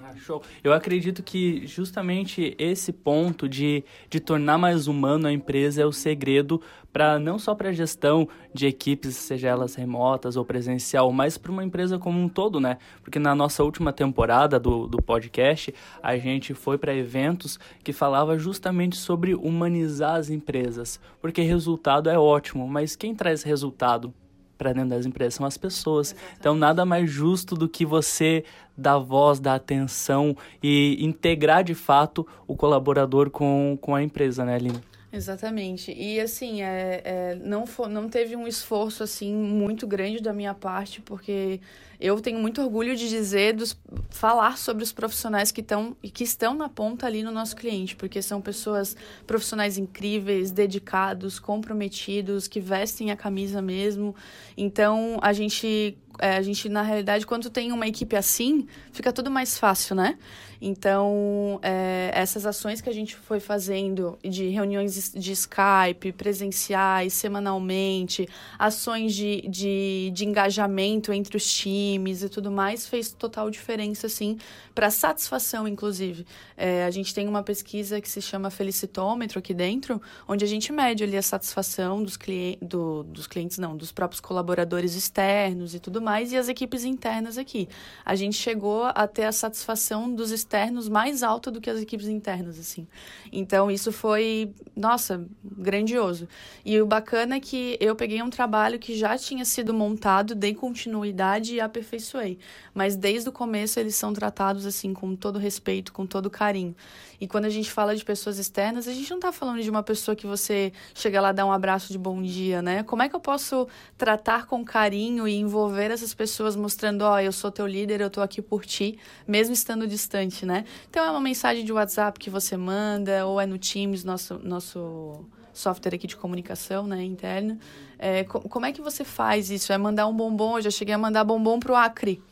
né? 0.00 0.14
Show. 0.16 0.42
Eu 0.64 0.72
acredito 0.72 1.22
que 1.22 1.66
justamente 1.66 2.54
esse 2.58 2.92
ponto 2.92 3.48
de, 3.48 3.84
de 4.08 4.18
tornar 4.18 4.58
mais 4.58 4.86
humano 4.86 5.26
a 5.26 5.32
empresa 5.32 5.82
é 5.82 5.86
o 5.86 5.92
segredo 5.92 6.60
para 6.92 7.18
não 7.18 7.38
só 7.38 7.54
para 7.54 7.68
a 7.68 7.72
gestão 7.72 8.28
de 8.52 8.66
equipes, 8.66 9.14
seja 9.16 9.48
elas 9.48 9.74
remotas 9.74 10.36
ou 10.36 10.44
presencial, 10.44 11.12
mas 11.12 11.38
para 11.38 11.52
uma 11.52 11.64
empresa 11.64 11.98
como 11.98 12.20
um 12.20 12.28
todo, 12.28 12.58
né? 12.58 12.78
Porque 13.02 13.18
na 13.18 13.34
nossa 13.34 13.62
última 13.62 13.92
temporada 13.92 14.58
do, 14.58 14.86
do 14.86 15.00
podcast, 15.00 15.72
a 16.02 16.16
gente 16.16 16.52
foi 16.52 16.78
para 16.78 16.94
eventos 16.94 17.58
que 17.84 17.92
falava 17.92 18.38
justamente 18.38 18.96
sobre 18.96 19.34
humanizar 19.34 20.16
as 20.16 20.30
empresas, 20.30 20.98
porque 21.20 21.42
resultado 21.42 22.10
é 22.10 22.18
ótimo, 22.18 22.66
mas 22.66 22.96
quem 22.96 23.14
traz 23.14 23.42
resultado 23.42 24.12
para 24.60 24.74
dentro 24.74 24.90
das 24.90 25.06
empresas 25.06 25.34
são 25.34 25.46
as 25.46 25.56
pessoas. 25.56 26.08
Exatamente. 26.08 26.38
Então, 26.38 26.54
nada 26.54 26.84
mais 26.84 27.10
justo 27.10 27.54
do 27.54 27.66
que 27.66 27.86
você 27.86 28.44
dar 28.76 28.98
voz, 28.98 29.40
dar 29.40 29.54
atenção 29.54 30.36
e 30.62 30.98
integrar 31.00 31.64
de 31.64 31.74
fato 31.74 32.26
o 32.46 32.54
colaborador 32.54 33.30
com, 33.30 33.78
com 33.80 33.94
a 33.94 34.02
empresa, 34.02 34.44
né, 34.44 34.56
Aline? 34.56 34.89
Exatamente. 35.12 35.92
E 35.92 36.20
assim, 36.20 36.62
é, 36.62 37.02
é, 37.04 37.34
não, 37.34 37.66
for, 37.66 37.88
não 37.88 38.08
teve 38.08 38.36
um 38.36 38.46
esforço 38.46 39.02
assim 39.02 39.34
muito 39.34 39.84
grande 39.84 40.20
da 40.20 40.32
minha 40.32 40.54
parte, 40.54 41.00
porque 41.00 41.60
eu 42.00 42.20
tenho 42.20 42.38
muito 42.38 42.62
orgulho 42.62 42.94
de 42.94 43.08
dizer, 43.08 43.54
dos, 43.54 43.76
falar 44.08 44.56
sobre 44.56 44.84
os 44.84 44.92
profissionais 44.92 45.50
que, 45.50 45.60
estão 45.60 45.96
que 46.00 46.22
estão 46.22 46.54
na 46.54 46.68
ponta 46.68 47.06
ali 47.06 47.24
no 47.24 47.32
nosso 47.32 47.56
cliente, 47.56 47.96
porque 47.96 48.22
são 48.22 48.40
pessoas 48.40 48.96
profissionais 49.26 49.76
incríveis, 49.76 50.52
dedicados, 50.52 51.40
comprometidos, 51.40 52.46
que 52.46 52.60
vestem 52.60 53.10
a 53.10 53.16
camisa 53.16 53.60
mesmo. 53.60 54.14
Então, 54.56 55.18
a 55.20 55.32
gente 55.32 55.98
é, 56.18 56.36
a 56.36 56.42
gente, 56.42 56.68
na 56.68 56.82
realidade, 56.82 57.26
quando 57.26 57.48
tem 57.48 57.72
uma 57.72 57.86
equipe 57.86 58.16
assim, 58.16 58.66
fica 58.92 59.12
tudo 59.12 59.30
mais 59.30 59.58
fácil, 59.58 59.94
né? 59.94 60.18
Então, 60.62 61.58
é, 61.62 62.10
essas 62.12 62.44
ações 62.44 62.82
que 62.82 62.90
a 62.90 62.92
gente 62.92 63.16
foi 63.16 63.40
fazendo 63.40 64.18
de 64.22 64.48
reuniões 64.48 65.10
de 65.14 65.32
Skype, 65.32 66.12
presenciais, 66.12 67.14
semanalmente, 67.14 68.28
ações 68.58 69.14
de, 69.14 69.40
de, 69.48 70.10
de 70.12 70.26
engajamento 70.26 71.14
entre 71.14 71.34
os 71.38 71.50
times 71.50 72.22
e 72.22 72.28
tudo 72.28 72.50
mais, 72.50 72.86
fez 72.86 73.10
total 73.10 73.50
diferença, 73.50 74.06
assim, 74.06 74.36
para 74.74 74.90
satisfação, 74.90 75.66
inclusive. 75.66 76.26
É, 76.56 76.84
a 76.84 76.90
gente 76.90 77.14
tem 77.14 77.26
uma 77.26 77.42
pesquisa 77.42 77.98
que 77.98 78.08
se 78.08 78.20
chama 78.20 78.50
Felicitômetro 78.50 79.38
aqui 79.38 79.54
dentro, 79.54 80.00
onde 80.28 80.44
a 80.44 80.48
gente 80.48 80.72
mede 80.72 81.02
ali 81.02 81.16
a 81.16 81.22
satisfação 81.22 82.02
dos, 82.02 82.18
clientes, 82.18 82.58
do, 82.60 83.02
dos 83.04 83.26
clientes, 83.26 83.56
não, 83.56 83.74
dos 83.74 83.92
próprios 83.92 84.20
colaboradores 84.20 84.94
externos 84.94 85.74
e 85.74 85.80
tudo 85.80 85.99
mais, 86.00 86.32
e 86.32 86.36
as 86.36 86.48
equipes 86.48 86.84
internas 86.84 87.38
aqui. 87.38 87.68
A 88.04 88.14
gente 88.14 88.36
chegou 88.36 88.84
a 88.84 89.06
ter 89.06 89.24
a 89.24 89.32
satisfação 89.32 90.12
dos 90.12 90.30
externos 90.30 90.88
mais 90.88 91.22
alta 91.22 91.50
do 91.50 91.60
que 91.60 91.70
as 91.70 91.80
equipes 91.80 92.08
internas, 92.08 92.58
assim. 92.58 92.86
Então, 93.32 93.70
isso 93.70 93.92
foi, 93.92 94.52
nossa, 94.74 95.24
grandioso. 95.44 96.28
E 96.64 96.80
o 96.80 96.86
bacana 96.86 97.36
é 97.36 97.40
que 97.40 97.76
eu 97.80 97.94
peguei 97.94 98.22
um 98.22 98.30
trabalho 98.30 98.78
que 98.78 98.96
já 98.96 99.16
tinha 99.16 99.44
sido 99.44 99.72
montado, 99.74 100.34
dei 100.34 100.54
continuidade 100.54 101.54
e 101.54 101.60
aperfeiçoei. 101.60 102.38
Mas 102.74 102.96
desde 102.96 103.28
o 103.28 103.32
começo 103.32 103.78
eles 103.78 103.94
são 103.94 104.12
tratados 104.12 104.66
assim 104.66 104.92
com 104.92 105.14
todo 105.14 105.38
respeito, 105.38 105.92
com 105.92 106.06
todo 106.06 106.30
carinho. 106.30 106.74
E 107.20 107.28
quando 107.28 107.44
a 107.44 107.50
gente 107.50 107.70
fala 107.70 107.94
de 107.94 108.02
pessoas 108.02 108.38
externas, 108.38 108.88
a 108.88 108.92
gente 108.92 109.10
não 109.10 109.18
está 109.18 109.30
falando 109.30 109.62
de 109.62 109.68
uma 109.68 109.82
pessoa 109.82 110.16
que 110.16 110.26
você 110.26 110.72
chega 110.94 111.20
lá 111.20 111.32
dar 111.32 111.44
um 111.44 111.52
abraço 111.52 111.92
de 111.92 111.98
bom 111.98 112.22
dia, 112.22 112.62
né? 112.62 112.82
Como 112.82 113.02
é 113.02 113.08
que 113.08 113.14
eu 113.14 113.20
posso 113.20 113.68
tratar 113.98 114.46
com 114.46 114.64
carinho 114.64 115.28
e 115.28 115.34
envolver 115.36 115.89
essas 115.90 116.14
pessoas 116.14 116.56
mostrando, 116.56 117.02
ó, 117.02 117.14
oh, 117.14 117.18
eu 117.18 117.32
sou 117.32 117.50
teu 117.50 117.66
líder, 117.66 118.00
eu 118.00 118.10
tô 118.10 118.20
aqui 118.20 118.40
por 118.40 118.64
ti, 118.64 118.98
mesmo 119.26 119.52
estando 119.52 119.86
distante, 119.86 120.46
né? 120.46 120.64
Então 120.88 121.04
é 121.04 121.10
uma 121.10 121.20
mensagem 121.20 121.64
de 121.64 121.72
WhatsApp 121.72 122.18
que 122.18 122.30
você 122.30 122.56
manda, 122.56 123.26
ou 123.26 123.40
é 123.40 123.46
no 123.46 123.58
Teams, 123.58 124.04
nosso 124.04 124.38
nosso 124.42 125.24
software 125.52 125.94
aqui 125.94 126.06
de 126.06 126.16
comunicação, 126.16 126.86
né, 126.86 127.02
interno. 127.02 127.58
É, 127.98 128.24
como 128.24 128.64
é 128.64 128.72
que 128.72 128.80
você 128.80 129.04
faz 129.04 129.50
isso? 129.50 129.72
É 129.72 129.78
mandar 129.78 130.06
um 130.06 130.14
bombom? 130.14 130.58
Eu 130.58 130.62
já 130.62 130.70
cheguei 130.70 130.94
a 130.94 130.98
mandar 130.98 131.24
bombom 131.24 131.60
pro 131.60 131.74
Acre. 131.74 132.22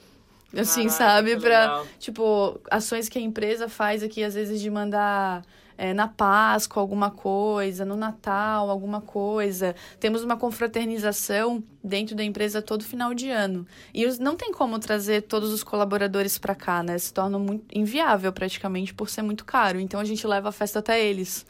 Assim, 0.56 0.88
Caraca, 0.88 0.96
sabe? 0.96 1.36
Pra, 1.36 1.60
legal. 1.60 1.86
tipo, 1.98 2.60
ações 2.70 3.08
que 3.08 3.18
a 3.18 3.20
empresa 3.20 3.68
faz 3.68 4.02
aqui, 4.02 4.24
às 4.24 4.34
vezes, 4.34 4.60
de 4.60 4.70
mandar 4.70 5.44
é, 5.78 5.94
na 5.94 6.08
Páscoa 6.08 6.80
alguma 6.82 7.08
coisa, 7.08 7.85
no 7.85 7.97
Natal 7.97 8.68
alguma 8.68 9.00
coisa. 9.00 9.76
Temos 10.00 10.25
uma 10.25 10.37
confraternização 10.37 11.62
dentro 11.82 12.16
da 12.16 12.25
empresa 12.25 12.61
todo 12.61 12.85
final 12.85 13.14
de 13.14 13.30
ano. 13.30 13.64
E 13.94 14.04
os, 14.04 14.18
não 14.18 14.37
tem 14.37 14.52
como 14.52 14.78
trazer 14.80 15.23
todos 15.23 15.52
os 15.52 15.62
colaboradores 15.62 16.37
para 16.37 16.54
cá, 16.56 16.82
né? 16.82 16.99
Se 16.99 17.14
torna 17.14 17.38
muito 17.38 17.64
inviável 17.73 18.32
praticamente 18.32 18.92
por 18.92 19.08
ser 19.08 19.23
muito 19.23 19.44
caro. 19.44 19.78
Então 19.78 20.00
a 20.00 20.04
gente 20.04 20.26
leva 20.26 20.49
a 20.49 20.52
festa 20.52 20.80
até 20.80 21.00
eles. 21.00 21.47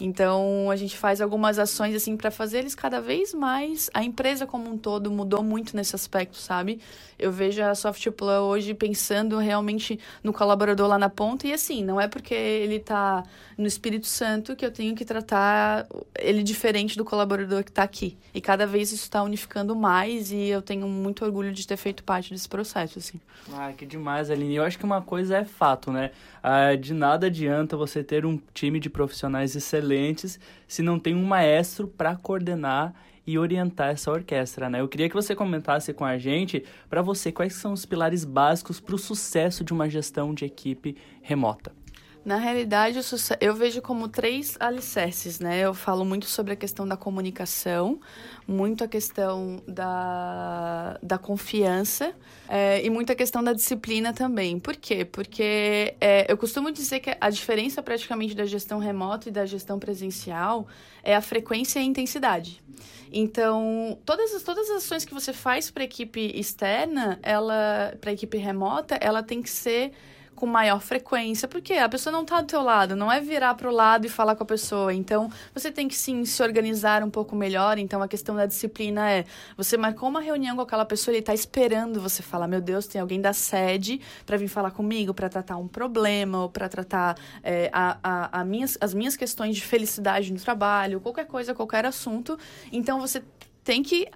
Então, 0.00 0.70
a 0.70 0.76
gente 0.76 0.96
faz 0.96 1.20
algumas 1.20 1.58
ações 1.58 1.94
assim 1.94 2.16
para 2.16 2.30
fazer 2.30 2.58
eles 2.58 2.74
cada 2.74 3.00
vez 3.00 3.34
mais. 3.34 3.90
A 3.92 4.02
empresa 4.02 4.46
como 4.46 4.70
um 4.70 4.78
todo 4.78 5.10
mudou 5.10 5.42
muito 5.42 5.76
nesse 5.76 5.94
aspecto, 5.94 6.36
sabe? 6.36 6.80
Eu 7.18 7.30
vejo 7.30 7.62
a 7.62 7.74
Softplan 7.74 8.40
hoje 8.40 8.72
pensando 8.72 9.36
realmente 9.38 9.98
no 10.24 10.32
colaborador 10.32 10.88
lá 10.88 10.98
na 10.98 11.10
ponta 11.10 11.46
e 11.46 11.52
assim, 11.52 11.84
não 11.84 12.00
é 12.00 12.08
porque 12.08 12.32
ele 12.32 12.76
está 12.76 13.22
no 13.58 13.66
Espírito 13.66 14.06
Santo 14.06 14.56
que 14.56 14.64
eu 14.64 14.70
tenho 14.70 14.94
que 14.94 15.04
tratar 15.04 15.86
ele 16.18 16.42
diferente 16.42 16.96
do 16.96 17.04
colaborador 17.04 17.62
que 17.62 17.70
está 17.70 17.82
aqui. 17.82 18.16
E 18.32 18.40
cada 18.40 18.66
vez 18.66 18.90
isso 18.90 19.04
está 19.04 19.22
unificando 19.22 19.76
mais 19.76 20.32
e 20.32 20.48
eu 20.48 20.62
tenho 20.62 20.88
muito 20.88 21.24
orgulho 21.24 21.52
de 21.52 21.66
ter 21.66 21.76
feito 21.76 22.02
parte 22.02 22.32
desse 22.32 22.48
processo, 22.48 22.98
assim. 22.98 23.20
Ah, 23.52 23.72
que 23.76 23.84
demais, 23.84 24.30
Aline. 24.30 24.56
Eu 24.56 24.64
acho 24.64 24.78
que 24.78 24.84
uma 24.84 25.02
coisa 25.02 25.38
é 25.38 25.44
fato, 25.44 25.92
né? 25.92 26.10
Ah, 26.42 26.74
de 26.74 26.94
nada 26.94 27.26
adianta 27.26 27.76
você 27.76 28.02
ter 28.02 28.24
um 28.24 28.38
time 28.54 28.80
de 28.80 28.88
profissionais 28.88 29.54
excelentes 29.90 30.38
se 30.66 30.82
não 30.82 30.98
tem 30.98 31.14
um 31.14 31.24
maestro 31.24 31.88
para 31.88 32.16
coordenar 32.16 32.94
e 33.26 33.38
orientar 33.38 33.90
essa 33.90 34.10
orquestra, 34.10 34.68
né? 34.70 34.80
Eu 34.80 34.88
queria 34.88 35.08
que 35.08 35.14
você 35.14 35.34
comentasse 35.34 35.92
com 35.92 36.04
a 36.04 36.18
gente, 36.18 36.64
para 36.88 37.02
você, 37.02 37.30
quais 37.30 37.54
são 37.54 37.72
os 37.72 37.84
pilares 37.84 38.24
básicos 38.24 38.80
para 38.80 38.94
o 38.94 38.98
sucesso 38.98 39.62
de 39.62 39.72
uma 39.72 39.88
gestão 39.88 40.34
de 40.34 40.44
equipe 40.44 40.96
remota. 41.22 41.72
Na 42.22 42.36
realidade, 42.36 43.00
eu 43.40 43.54
vejo 43.54 43.80
como 43.80 44.06
três 44.06 44.54
alicerces, 44.60 45.40
né? 45.40 45.60
Eu 45.60 45.72
falo 45.72 46.04
muito 46.04 46.26
sobre 46.26 46.52
a 46.52 46.56
questão 46.56 46.86
da 46.86 46.94
comunicação, 46.94 47.98
muito 48.46 48.84
a 48.84 48.88
questão 48.88 49.62
da, 49.66 50.98
da 51.02 51.16
confiança 51.16 52.12
é, 52.46 52.84
e 52.84 52.90
muito 52.90 53.10
a 53.10 53.14
questão 53.14 53.42
da 53.42 53.54
disciplina 53.54 54.12
também. 54.12 54.58
Por 54.58 54.76
quê? 54.76 55.02
Porque 55.02 55.94
é, 55.98 56.30
eu 56.30 56.36
costumo 56.36 56.70
dizer 56.70 57.00
que 57.00 57.16
a 57.18 57.30
diferença 57.30 57.82
praticamente 57.82 58.34
da 58.34 58.44
gestão 58.44 58.78
remota 58.78 59.30
e 59.30 59.32
da 59.32 59.46
gestão 59.46 59.78
presencial 59.78 60.68
é 61.02 61.16
a 61.16 61.22
frequência 61.22 61.78
e 61.78 61.82
a 61.82 61.86
intensidade. 61.86 62.62
Então, 63.10 63.98
todas 64.04 64.34
as, 64.34 64.42
todas 64.42 64.68
as 64.68 64.84
ações 64.84 65.06
que 65.06 65.14
você 65.14 65.32
faz 65.32 65.70
para 65.70 65.82
a 65.82 65.86
equipe 65.86 66.32
externa, 66.34 67.18
ela 67.22 67.96
para 67.98 68.12
equipe 68.12 68.36
remota, 68.36 68.96
ela 69.00 69.22
tem 69.22 69.40
que 69.40 69.50
ser 69.50 69.92
com 70.40 70.46
maior 70.46 70.80
frequência, 70.80 71.46
porque 71.46 71.74
a 71.74 71.86
pessoa 71.86 72.10
não 72.10 72.22
está 72.22 72.40
do 72.40 72.46
teu 72.46 72.62
lado, 72.62 72.96
não 72.96 73.12
é 73.12 73.20
virar 73.20 73.54
para 73.54 73.68
o 73.68 73.72
lado 73.72 74.06
e 74.06 74.08
falar 74.08 74.34
com 74.34 74.42
a 74.42 74.46
pessoa. 74.46 74.94
Então, 74.94 75.30
você 75.52 75.70
tem 75.70 75.86
que 75.86 75.94
sim 75.94 76.24
se 76.24 76.42
organizar 76.42 77.04
um 77.04 77.10
pouco 77.10 77.36
melhor. 77.36 77.76
Então, 77.76 78.00
a 78.02 78.08
questão 78.08 78.34
da 78.34 78.46
disciplina 78.46 79.10
é: 79.10 79.26
você 79.54 79.76
marcou 79.76 80.08
uma 80.08 80.20
reunião 80.22 80.56
com 80.56 80.62
aquela 80.62 80.86
pessoa, 80.86 81.12
ele 81.12 81.20
está 81.20 81.34
esperando 81.34 82.00
você 82.00 82.22
falar, 82.22 82.48
meu 82.48 82.62
Deus, 82.62 82.86
tem 82.86 82.98
alguém 82.98 83.20
da 83.20 83.34
sede 83.34 84.00
para 84.24 84.38
vir 84.38 84.48
falar 84.48 84.70
comigo, 84.70 85.12
para 85.12 85.28
tratar 85.28 85.58
um 85.58 85.68
problema 85.68 86.42
ou 86.44 86.48
para 86.48 86.70
tratar 86.70 87.18
é, 87.42 87.68
a, 87.70 87.98
a, 88.02 88.40
a 88.40 88.44
minhas, 88.44 88.78
as 88.80 88.94
minhas 88.94 89.16
questões 89.16 89.54
de 89.54 89.62
felicidade 89.62 90.32
no 90.32 90.40
trabalho, 90.40 91.00
qualquer 91.00 91.26
coisa, 91.26 91.54
qualquer 91.54 91.84
assunto. 91.84 92.38
Então, 92.72 92.98
você 92.98 93.22
tem 93.62 93.82
que 93.82 94.08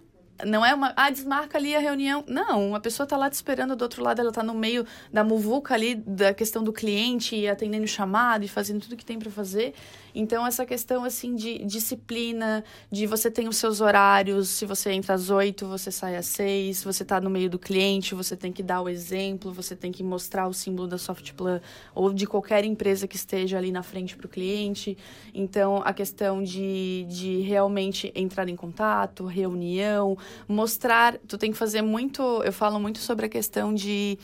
não 0.45 0.65
é 0.65 0.75
uma. 0.75 0.93
Ah, 0.97 1.11
desmarca 1.11 1.59
ali 1.59 1.75
a 1.75 1.79
reunião. 1.79 2.25
Não, 2.27 2.75
a 2.75 2.81
pessoa 2.81 3.05
está 3.05 3.17
lá 3.17 3.31
te 3.31 3.35
esperando 3.35 3.77
do 3.77 3.83
outro 3.83 4.03
lado, 4.03 4.21
ela 4.21 4.31
está 4.31 4.43
no 4.43 4.55
meio 4.55 4.85
da 5.13 5.23
muvuca 5.23 5.75
ali 5.75 5.95
da 5.95 6.35
questão 6.35 6.63
do 6.63 6.73
cliente, 6.73 7.47
atendendo 7.47 7.85
o 7.85 7.89
chamado 7.89 8.45
e 8.45 8.49
fazendo 8.49 8.81
tudo 8.81 8.97
que 8.97 9.05
tem 9.05 9.19
para 9.19 9.31
fazer. 9.31 9.75
Então, 10.15 10.47
essa 10.47 10.65
questão, 10.65 11.03
assim, 11.03 11.35
de 11.35 11.59
disciplina, 11.65 12.63
de 12.91 13.05
você 13.05 13.29
tem 13.29 13.49
os 13.49 13.57
seus 13.57 13.81
horários, 13.81 14.49
se 14.49 14.65
você 14.65 14.93
entra 14.93 15.15
às 15.15 15.29
oito, 15.29 15.67
você 15.67 15.91
sai 15.91 16.17
às 16.17 16.27
seis, 16.27 16.79
se 16.79 16.85
você 16.85 17.03
está 17.03 17.21
no 17.21 17.29
meio 17.29 17.51
do 17.51 17.59
cliente, 17.59 18.15
você 18.15 18.37
tem 18.37 18.53
que 18.53 18.63
dar 18.63 18.81
o 18.81 18.89
exemplo, 18.89 19.53
você 19.53 19.75
tem 19.75 19.91
que 19.91 20.05
mostrar 20.05 20.47
o 20.47 20.55
símbolo 20.55 20.87
da 20.87 20.99
Softplan 20.99 21.61
ou 21.95 22.13
de 22.13 22.27
qualquer 22.27 22.65
empresa 22.65 23.09
que 23.09 23.17
esteja 23.17 23.59
ali 23.59 23.73
na 23.73 23.83
frente 23.83 24.17
para 24.17 24.27
o 24.27 24.29
cliente. 24.29 24.97
Então, 25.35 25.83
a 25.85 25.93
questão 25.93 26.45
de, 26.45 27.07
de 27.09 27.41
realmente 27.41 28.13
entrar 28.15 28.49
em 28.49 28.55
contato, 28.55 29.27
reunião, 29.27 30.17
mostrar, 30.49 31.19
tu 31.27 31.39
tem 31.39 31.51
que 31.53 31.57
fazer 31.57 31.83
muito, 31.83 32.23
eu 32.43 32.53
falo 32.53 32.79
muito 32.79 32.99
sobre 32.99 33.27
a 33.27 33.29
questão 33.29 33.75
de 33.75 34.19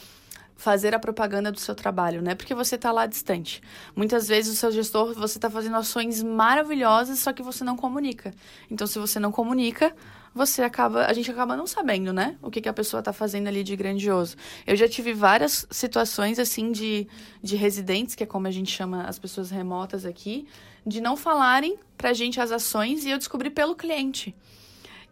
fazer 0.61 0.95
a 0.95 0.99
propaganda 0.99 1.51
do 1.51 1.59
seu 1.59 1.75
trabalho, 1.75 2.21
né? 2.21 2.35
Porque 2.35 2.55
você 2.55 2.75
está 2.75 2.93
lá 2.93 3.07
distante. 3.07 3.63
Muitas 3.97 4.29
vezes 4.29 4.53
o 4.53 4.57
seu 4.57 4.71
gestor, 4.71 5.15
você 5.15 5.39
está 5.39 5.49
fazendo 5.49 5.77
ações 5.77 6.23
maravilhosas, 6.23 7.19
só 7.19 7.33
que 7.33 7.43
você 7.43 7.65
não 7.65 7.77
comunica. 7.77 8.35
Então, 8.71 8.87
se 8.87 8.99
você 8.99 9.19
não 9.19 9.33
comunica, 9.33 9.95
você 10.35 10.63
acaba, 10.63 11.07
a 11.07 11.13
gente 11.15 11.31
acaba 11.31 11.57
não 11.57 11.67
sabendo, 11.67 12.13
né? 12.13 12.37
O 12.43 12.51
que, 12.51 12.61
que 12.61 12.69
a 12.69 12.75
pessoa 12.75 13.01
está 13.01 13.11
fazendo 13.11 13.49
ali 13.49 13.65
de 13.65 13.75
grandioso. 13.75 14.37
Eu 14.67 14.77
já 14.77 14.87
tive 14.87 15.15
várias 15.15 15.67
situações, 15.71 16.39
assim, 16.39 16.71
de, 16.71 17.09
de 17.43 17.57
residentes, 17.57 18.15
que 18.15 18.23
é 18.23 18.27
como 18.27 18.47
a 18.47 18.51
gente 18.51 18.71
chama 18.71 19.05
as 19.05 19.19
pessoas 19.19 19.51
remotas 19.51 20.05
aqui, 20.05 20.47
de 20.87 21.01
não 21.01 21.17
falarem 21.17 21.79
pra 21.97 22.13
gente 22.13 22.39
as 22.39 22.53
ações 22.53 23.07
e 23.07 23.11
eu 23.11 23.17
descobri 23.17 23.49
pelo 23.49 23.75
cliente. 23.75 24.35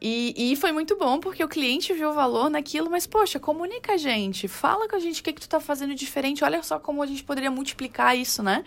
E, 0.00 0.52
e 0.52 0.57
foi 0.57 0.71
muito 0.71 0.97
bom, 0.97 1.19
porque 1.19 1.43
o 1.43 1.49
cliente 1.49 1.93
viu 1.93 2.11
o 2.11 2.12
valor 2.12 2.49
naquilo, 2.49 2.88
mas, 2.88 3.07
poxa, 3.07 3.40
comunica 3.40 3.95
a 3.95 3.97
gente, 3.97 4.47
fala 4.47 4.88
com 4.88 4.95
a 4.95 5.00
gente 5.00 5.21
o 5.21 5.25
que, 5.25 5.33
que 5.33 5.40
tu 5.40 5.49
tá 5.49 5.59
fazendo 5.59 5.95
diferente, 5.95 6.45
olha 6.45 6.62
só 6.62 6.78
como 6.78 7.02
a 7.02 7.07
gente 7.07 7.25
poderia 7.25 7.50
multiplicar 7.50 8.17
isso, 8.17 8.43
né? 8.43 8.64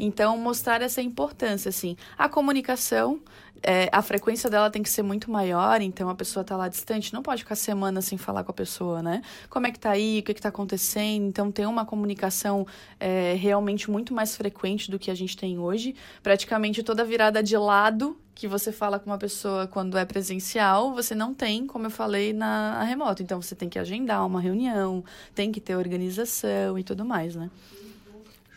Então, 0.00 0.38
mostrar 0.38 0.80
essa 0.80 1.02
importância, 1.02 1.68
assim. 1.68 1.94
A 2.16 2.26
comunicação, 2.26 3.20
é, 3.62 3.90
a 3.92 4.00
frequência 4.00 4.48
dela 4.48 4.70
tem 4.70 4.82
que 4.82 4.88
ser 4.88 5.02
muito 5.02 5.30
maior, 5.30 5.82
então 5.82 6.08
a 6.08 6.14
pessoa 6.14 6.42
tá 6.42 6.56
lá 6.56 6.68
distante, 6.68 7.12
não 7.12 7.22
pode 7.22 7.42
ficar 7.42 7.54
semana 7.54 8.00
sem 8.00 8.16
falar 8.16 8.42
com 8.42 8.50
a 8.50 8.54
pessoa, 8.54 9.02
né? 9.02 9.20
Como 9.50 9.66
é 9.66 9.70
que 9.70 9.78
tá 9.78 9.90
aí, 9.90 10.20
o 10.20 10.22
que 10.22 10.32
que 10.32 10.40
tá 10.40 10.48
acontecendo? 10.48 11.26
Então, 11.26 11.52
tem 11.52 11.66
uma 11.66 11.84
comunicação 11.84 12.66
é, 12.98 13.34
realmente 13.34 13.90
muito 13.90 14.14
mais 14.14 14.34
frequente 14.34 14.90
do 14.90 14.98
que 14.98 15.10
a 15.10 15.14
gente 15.14 15.36
tem 15.36 15.58
hoje. 15.58 15.94
Praticamente 16.22 16.82
toda 16.82 17.04
virada 17.04 17.42
de 17.42 17.56
lado 17.58 18.16
que 18.34 18.48
você 18.48 18.72
fala 18.72 18.98
com 18.98 19.10
uma 19.10 19.18
pessoa 19.18 19.66
quando 19.66 19.98
é 19.98 20.04
presencial, 20.06 20.94
você 20.94 21.14
não 21.14 21.34
tem, 21.34 21.66
como 21.66 21.84
eu 21.84 21.90
falei, 21.90 22.32
na 22.32 22.82
remoto. 22.84 23.22
Então, 23.22 23.42
você 23.42 23.54
tem 23.54 23.68
que 23.68 23.78
agendar 23.78 24.26
uma 24.26 24.40
reunião, 24.40 25.04
tem 25.34 25.52
que 25.52 25.60
ter 25.60 25.76
organização 25.76 26.78
e 26.78 26.82
tudo 26.82 27.04
mais, 27.04 27.36
né? 27.36 27.50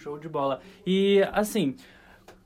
Show 0.03 0.19
de 0.19 0.27
bola. 0.27 0.59
E, 0.85 1.21
assim, 1.31 1.77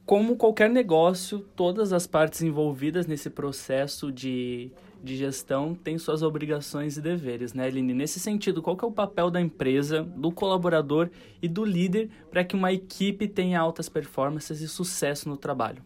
como 0.06 0.36
qualquer 0.36 0.70
negócio, 0.70 1.40
todas 1.56 1.92
as 1.92 2.06
partes 2.06 2.44
envolvidas 2.44 3.08
nesse 3.08 3.32
processo 3.32 4.12
de, 4.12 4.70
de 5.04 5.18
gestão 5.18 5.74
têm 5.74 5.98
suas 5.98 6.22
obrigações 6.22 6.98
e 6.98 7.02
deveres, 7.02 7.56
né, 7.56 7.68
Eline? 7.68 7.96
Nesse 7.96 8.20
sentido, 8.20 8.62
qual 8.62 8.78
é 8.80 8.86
o 8.86 8.92
papel 8.92 9.32
da 9.32 9.42
empresa, 9.42 10.04
do 10.04 10.32
colaborador 10.32 11.10
e 11.42 11.48
do 11.48 11.66
líder 11.66 12.12
para 12.30 12.44
que 12.44 12.56
uma 12.56 12.72
equipe 12.72 13.28
tenha 13.28 13.60
altas 13.60 13.90
performances 13.90 14.62
e 14.62 14.68
sucesso 14.68 15.28
no 15.28 15.36
trabalho? 15.36 15.82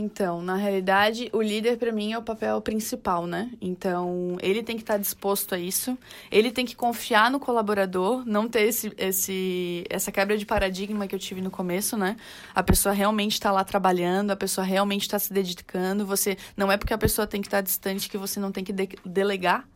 Então, 0.00 0.40
na 0.40 0.54
realidade, 0.54 1.28
o 1.32 1.42
líder 1.42 1.76
para 1.76 1.90
mim 1.90 2.12
é 2.12 2.18
o 2.18 2.22
papel 2.22 2.60
principal, 2.60 3.26
né? 3.26 3.50
Então, 3.60 4.36
ele 4.40 4.62
tem 4.62 4.76
que 4.76 4.82
estar 4.82 4.94
tá 4.94 4.98
disposto 4.98 5.56
a 5.56 5.58
isso, 5.58 5.98
ele 6.30 6.52
tem 6.52 6.64
que 6.64 6.76
confiar 6.76 7.28
no 7.32 7.40
colaborador, 7.40 8.22
não 8.24 8.48
ter 8.48 8.60
esse, 8.60 8.92
esse, 8.96 9.84
essa 9.90 10.12
quebra 10.12 10.38
de 10.38 10.46
paradigma 10.46 11.08
que 11.08 11.16
eu 11.16 11.18
tive 11.18 11.40
no 11.40 11.50
começo, 11.50 11.96
né? 11.96 12.16
A 12.54 12.62
pessoa 12.62 12.94
realmente 12.94 13.32
está 13.32 13.50
lá 13.50 13.64
trabalhando, 13.64 14.30
a 14.30 14.36
pessoa 14.36 14.64
realmente 14.64 15.02
está 15.02 15.18
se 15.18 15.32
dedicando. 15.32 16.06
Você 16.06 16.38
não 16.56 16.70
é 16.70 16.76
porque 16.76 16.94
a 16.94 16.98
pessoa 16.98 17.26
tem 17.26 17.40
que 17.40 17.48
estar 17.48 17.58
tá 17.58 17.62
distante 17.62 18.08
que 18.08 18.16
você 18.16 18.38
não 18.38 18.52
tem 18.52 18.62
que 18.62 18.72
de 18.72 18.88
delegar 19.04 19.66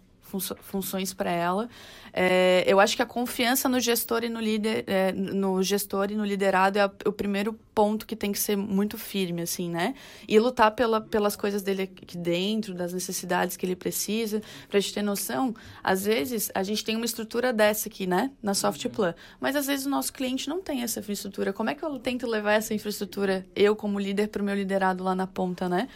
funções 0.62 1.12
para 1.12 1.30
ela. 1.30 1.68
É, 2.12 2.64
eu 2.66 2.78
acho 2.78 2.94
que 2.94 3.02
a 3.02 3.06
confiança 3.06 3.68
no 3.68 3.80
gestor 3.80 4.22
e 4.22 4.28
no 4.28 4.40
líder, 4.40 4.84
é, 4.86 5.12
no 5.12 5.62
gestor 5.62 6.10
e 6.10 6.14
no 6.14 6.24
liderado 6.24 6.78
é 6.78 6.84
o 7.06 7.12
primeiro 7.12 7.58
ponto 7.74 8.06
que 8.06 8.14
tem 8.14 8.30
que 8.30 8.38
ser 8.38 8.56
muito 8.56 8.98
firme, 8.98 9.42
assim, 9.42 9.70
né? 9.70 9.94
E 10.28 10.38
lutar 10.38 10.72
pela, 10.72 11.00
pelas 11.00 11.34
coisas 11.34 11.62
dele 11.62 11.82
aqui 11.82 12.18
dentro, 12.18 12.74
das 12.74 12.92
necessidades 12.92 13.56
que 13.56 13.64
ele 13.64 13.74
precisa. 13.74 14.42
Pra 14.68 14.78
gente 14.78 14.92
ter 14.92 15.02
noção, 15.02 15.54
às 15.82 16.04
vezes 16.04 16.50
a 16.54 16.62
gente 16.62 16.84
tem 16.84 16.96
uma 16.96 17.06
estrutura 17.06 17.52
dessa 17.52 17.88
aqui, 17.88 18.06
né? 18.06 18.30
Na 18.42 18.52
Softplan. 18.52 19.14
Mas 19.40 19.56
às 19.56 19.66
vezes 19.66 19.86
o 19.86 19.90
nosso 19.90 20.12
cliente 20.12 20.48
não 20.48 20.60
tem 20.60 20.82
essa 20.82 21.00
infraestrutura. 21.00 21.52
Como 21.52 21.70
é 21.70 21.74
que 21.74 21.82
eu 21.82 21.98
tento 21.98 22.26
levar 22.26 22.52
essa 22.52 22.74
infraestrutura, 22.74 23.46
eu 23.56 23.74
como 23.74 23.98
líder, 23.98 24.28
para 24.28 24.42
o 24.42 24.44
meu 24.44 24.54
liderado 24.54 25.02
lá 25.02 25.14
na 25.14 25.26
ponta, 25.26 25.68
né? 25.68 25.88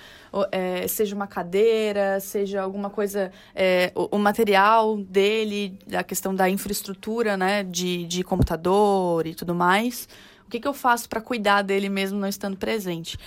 é, 0.50 0.86
seja 0.88 1.14
uma 1.14 1.26
cadeira, 1.26 2.20
seja 2.20 2.62
alguma 2.62 2.90
coisa, 2.90 3.30
é, 3.54 3.92
o, 3.94 4.16
o, 4.16 4.18
material 4.18 4.96
dele, 4.98 5.78
a 5.92 6.02
questão 6.06 6.34
da 6.34 6.48
infraestrutura, 6.48 7.36
né, 7.36 7.62
de, 7.62 8.06
de 8.06 8.22
computador 8.22 9.26
e 9.26 9.34
tudo 9.34 9.54
mais. 9.54 10.08
O 10.46 10.50
que, 10.50 10.60
que 10.60 10.68
eu 10.68 10.72
faço 10.72 11.08
para 11.08 11.20
cuidar 11.20 11.62
dele 11.62 11.88
mesmo 11.88 12.18
não 12.18 12.28
estando 12.28 12.56
presente? 12.56 13.18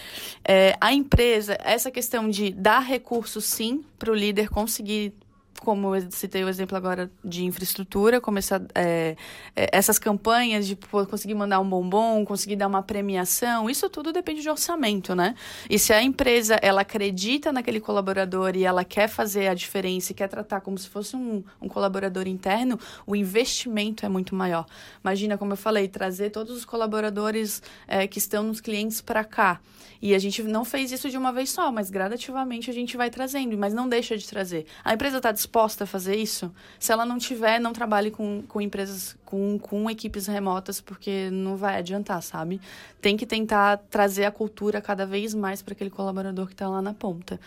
É, 0.44 0.76
a 0.80 0.94
empresa, 0.94 1.58
essa 1.64 1.92
questão 1.92 2.30
de 2.30 2.52
dar 2.52 2.80
recursos, 2.80 3.44
sim, 3.46 3.84
para 4.00 4.10
o 4.10 4.16
líder 4.16 4.50
conseguir 4.50 5.14
como 5.60 5.96
eu 5.96 6.12
citei 6.12 6.44
o 6.44 6.50
exemplo 6.50 6.76
agora 6.76 7.12
de 7.24 7.46
infraestrutura, 7.46 8.20
começar 8.22 8.62
é, 8.74 9.16
é, 9.56 9.70
essas 9.72 10.00
campanhas 10.00 10.66
de 10.68 10.76
conseguir 10.76 11.36
mandar 11.36 11.60
um 11.60 11.70
bombom, 11.70 12.26
conseguir 12.26 12.56
dar 12.56 12.68
uma 12.68 12.82
premiação, 12.82 13.70
isso 13.70 13.90
tudo 13.90 14.12
depende 14.12 14.42
de 14.42 14.50
orçamento, 14.50 15.14
né? 15.14 15.36
E 15.70 15.78
se 15.78 15.94
a 15.94 16.02
empresa 16.02 16.60
ela 16.62 16.82
acredita 16.82 17.52
naquele 17.52 17.80
colaborador 17.80 18.56
e 18.56 18.64
ela 18.64 18.84
quer 18.84 19.08
fazer 19.08 19.48
a 19.48 19.54
diferença 19.54 20.12
e 20.12 20.16
quer 20.16 20.28
tratar 20.28 20.62
como 20.62 20.78
se 20.78 20.90
fosse 20.90 21.16
um, 21.16 21.44
um 21.62 21.68
colaborador 21.68 22.28
interno, 22.28 22.80
o 23.06 23.16
investimento 23.16 24.06
é 24.06 24.10
muito 24.10 24.36
maior. 24.36 24.66
Imagina, 25.04 25.38
como 25.38 25.54
eu 25.54 25.58
falei, 25.58 25.88
trazer 25.88 26.30
todos 26.30 26.56
os 26.56 26.66
colaboradores 26.66 27.62
é, 27.88 28.08
que 28.08 28.18
estão 28.18 28.44
nos 28.44 28.62
clientes 28.62 29.02
para 29.02 29.24
cá. 29.24 29.60
E 30.02 30.16
a 30.16 30.20
gente 30.20 30.42
não 30.44 30.64
fez 30.64 30.92
isso 30.92 31.10
de 31.10 31.18
uma 31.18 31.34
vez 31.34 31.50
só, 31.50 31.72
mas 31.72 31.90
gradativamente 31.90 32.70
a 32.70 32.74
gente 32.74 32.96
vai 32.96 33.10
trazendo, 33.10 33.58
mas 33.58 33.74
não 33.74 33.88
deixa 33.88 34.18
de 34.18 34.26
trazer. 34.28 34.66
A 34.84 34.94
empresa 34.94 35.18
está 35.18 35.32
disposta 35.50 35.84
a 35.84 35.88
fazer 35.88 36.16
isso? 36.16 36.52
Se 36.80 36.92
ela 36.92 37.04
não 37.04 37.18
tiver, 37.18 37.60
não 37.60 37.74
trabalhe 37.74 38.12
com, 38.12 38.44
com 38.48 38.62
empresas, 38.62 39.18
com, 39.26 39.58
com 39.58 39.90
equipes 39.90 40.28
remotas, 40.28 40.80
porque 40.80 41.30
não 41.32 41.58
vai 41.58 41.78
adiantar, 41.78 42.22
sabe? 42.22 42.62
Tem 43.02 43.18
que 43.18 43.26
tentar 43.26 43.78
trazer 43.90 44.26
a 44.26 44.32
cultura 44.32 44.80
cada 44.80 45.08
vez 45.08 45.34
mais 45.34 45.64
para 45.64 45.74
aquele 45.74 45.90
colaborador 45.90 46.46
que 46.46 46.54
está 46.54 46.70
lá 46.70 46.84
na 46.84 46.94
ponta. 46.94 47.40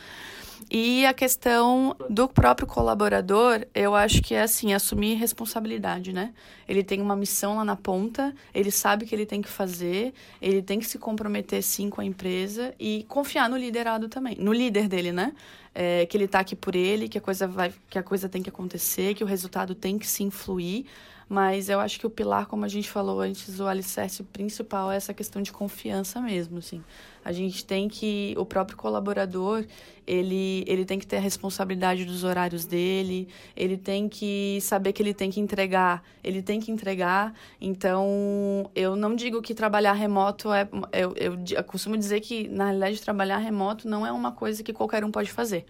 E 0.71 1.05
a 1.07 1.13
questão 1.13 1.97
do 2.09 2.29
próprio 2.29 2.67
colaborador, 2.67 3.67
eu 3.75 3.95
acho 3.95 4.23
que 4.23 4.35
é 4.35 4.43
assim, 4.43 4.73
assumir 4.73 5.15
responsabilidade, 5.15 6.13
né? 6.13 6.33
Ele 6.69 6.83
tem 6.83 7.01
uma 7.01 7.17
missão 7.17 7.57
lá 7.57 7.65
na 7.65 7.77
ponta, 7.77 8.35
ele 8.55 8.71
sabe 8.71 9.05
o 9.05 9.09
que 9.09 9.15
ele 9.15 9.27
tem 9.27 9.43
que 9.43 9.49
fazer, 9.49 10.15
ele 10.41 10.63
tem 10.63 10.79
que 10.79 10.87
se 10.87 10.99
comprometer 10.99 11.63
sim 11.63 11.91
com 11.91 12.01
a 12.01 12.05
empresa 12.05 12.75
e 12.79 13.05
confiar 13.09 13.49
no 13.49 13.57
liderado 13.57 14.09
também, 14.09 14.37
no 14.39 14.53
líder 14.53 14.89
dele, 14.89 15.13
né? 15.13 15.33
É, 15.75 16.05
que 16.07 16.17
ele 16.17 16.29
tá 16.29 16.41
aqui 16.41 16.55
por 16.55 16.75
ele, 16.75 17.09
que 17.09 17.17
a 17.17 17.21
coisa 17.21 17.47
vai, 17.47 17.73
que 17.89 17.99
a 17.99 18.03
coisa 18.03 18.29
tem 18.29 18.43
que 18.43 18.51
acontecer, 18.51 19.15
que 19.15 19.25
o 19.25 19.27
resultado 19.27 19.75
tem 19.75 19.99
que 19.99 20.07
se 20.07 20.23
influir. 20.23 20.87
Mas 21.29 21.71
eu 21.71 21.81
acho 21.81 21.99
que 21.99 22.07
o 22.07 22.11
pilar, 22.11 22.45
como 22.45 22.67
a 22.67 22.69
gente 22.69 22.91
falou 22.91 23.21
antes, 23.21 23.59
o 23.59 23.67
alicerce 23.67 24.23
principal 24.23 24.93
é 24.93 24.97
essa 24.97 25.15
questão 25.15 25.41
de 25.41 25.51
confiança 25.51 26.21
mesmo, 26.21 26.59
assim. 26.59 26.85
A 27.25 27.33
gente 27.33 27.65
tem 27.65 27.89
que 27.89 28.35
o 28.37 28.45
próprio 28.45 28.77
colaborador, 28.77 29.65
ele 30.07 30.65
ele 30.67 30.85
tem 30.85 30.99
que 30.99 31.07
ter 31.07 31.17
a 31.17 31.21
responsabilidade 31.21 32.05
dos 32.05 32.25
horários 32.25 32.65
dele, 32.65 33.29
ele 33.57 33.77
tem 33.77 34.09
que 34.09 34.59
saber 34.61 34.93
que 34.93 35.03
ele 35.03 35.15
tem 35.15 35.31
que 35.31 35.41
entregar, 35.41 36.03
ele 36.23 36.43
tem 36.43 36.61
que 36.61 36.71
entregar. 36.71 37.33
Então, 37.61 38.71
eu 38.75 38.97
não 38.97 39.15
digo 39.15 39.41
que 39.41 39.55
trabalhar 39.55 39.93
remoto 39.93 40.53
é 40.53 40.69
eu, 40.93 41.15
eu, 41.17 41.39
eu 41.51 41.65
costumo 41.65 41.97
dizer 41.97 42.21
que 42.21 42.49
na 42.49 42.67
realidade 42.67 43.01
trabalhar 43.01 43.39
remoto 43.39 43.89
não 43.89 44.07
é 44.07 44.13
uma 44.13 44.33
coisa 44.33 44.63
que 44.63 44.73
qualquer 44.73 45.05
um 45.05 45.11
pode 45.11 45.31
fazer. 45.31 45.65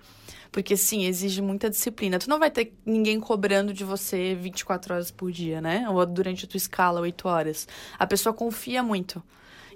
Porque, 0.52 0.76
sim, 0.76 1.06
exige 1.06 1.40
muita 1.40 1.71
disciplina. 1.71 2.18
Tu 2.18 2.28
não 2.28 2.38
vai 2.38 2.50
ter 2.50 2.75
ninguém 2.85 3.18
cobrando 3.18 3.73
de 3.73 3.85
você 3.85 4.35
24 4.35 4.92
horas 4.92 5.11
por 5.11 5.32
dia, 5.32 5.62
né? 5.62 5.88
Ou 5.88 6.04
durante 6.04 6.44
a 6.44 6.49
tua 6.49 6.59
escala, 6.59 7.00
8 7.00 7.26
horas. 7.26 7.66
A 7.99 8.06
pessoa 8.06 8.35
confia 8.35 8.82
muito. 8.82 9.23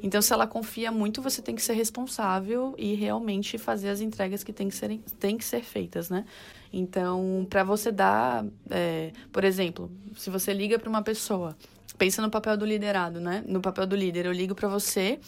Então, 0.03 0.21
se 0.21 0.33
ela 0.33 0.47
confia 0.47 0.93
muito, 0.93 1.23
você 1.23 1.41
tem 1.41 1.55
que 1.55 1.63
ser 1.63 1.75
responsável 1.75 2.75
e 2.77 2.95
realmente 2.95 3.59
fazer 3.59 3.89
as 3.89 4.01
entregas 4.01 4.45
que 4.45 4.53
tem 4.53 4.69
que, 4.69 4.75
serem, 4.75 5.03
tem 5.19 5.37
que 5.37 5.45
ser 5.45 5.63
feitas, 5.63 6.11
né? 6.11 6.25
Então, 6.73 7.47
para 7.49 7.65
você 7.65 7.91
dar, 7.91 8.45
é, 8.71 9.13
por 9.33 9.45
exemplo, 9.45 9.91
se 10.17 10.31
você 10.31 10.53
liga 10.53 10.79
para 10.79 10.89
uma 10.89 11.03
pessoa, 11.03 11.57
pensa 11.97 12.21
no 12.21 12.31
papel 12.31 12.57
do 12.57 12.67
liderado, 12.67 13.21
né? 13.21 13.43
No 13.47 13.61
papel 13.61 13.87
do 13.87 13.97
líder, 13.97 14.27
eu 14.27 14.33
ligo 14.33 14.55
para 14.55 14.69
você 14.69 15.19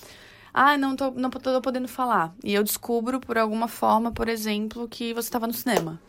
ah, 0.52 0.76
não 0.76 0.96
tô, 0.96 1.10
não 1.12 1.30
tô 1.30 1.60
podendo 1.60 1.87
falar. 1.87 2.34
E 2.42 2.54
eu 2.54 2.64
descubro 2.64 3.20
por 3.20 3.38
alguma 3.38 3.68
forma, 3.68 4.10
por 4.10 4.28
exemplo, 4.28 4.88
que 4.88 5.14
você 5.14 5.28
estava 5.28 5.46
no 5.46 5.52
cinema 5.52 6.00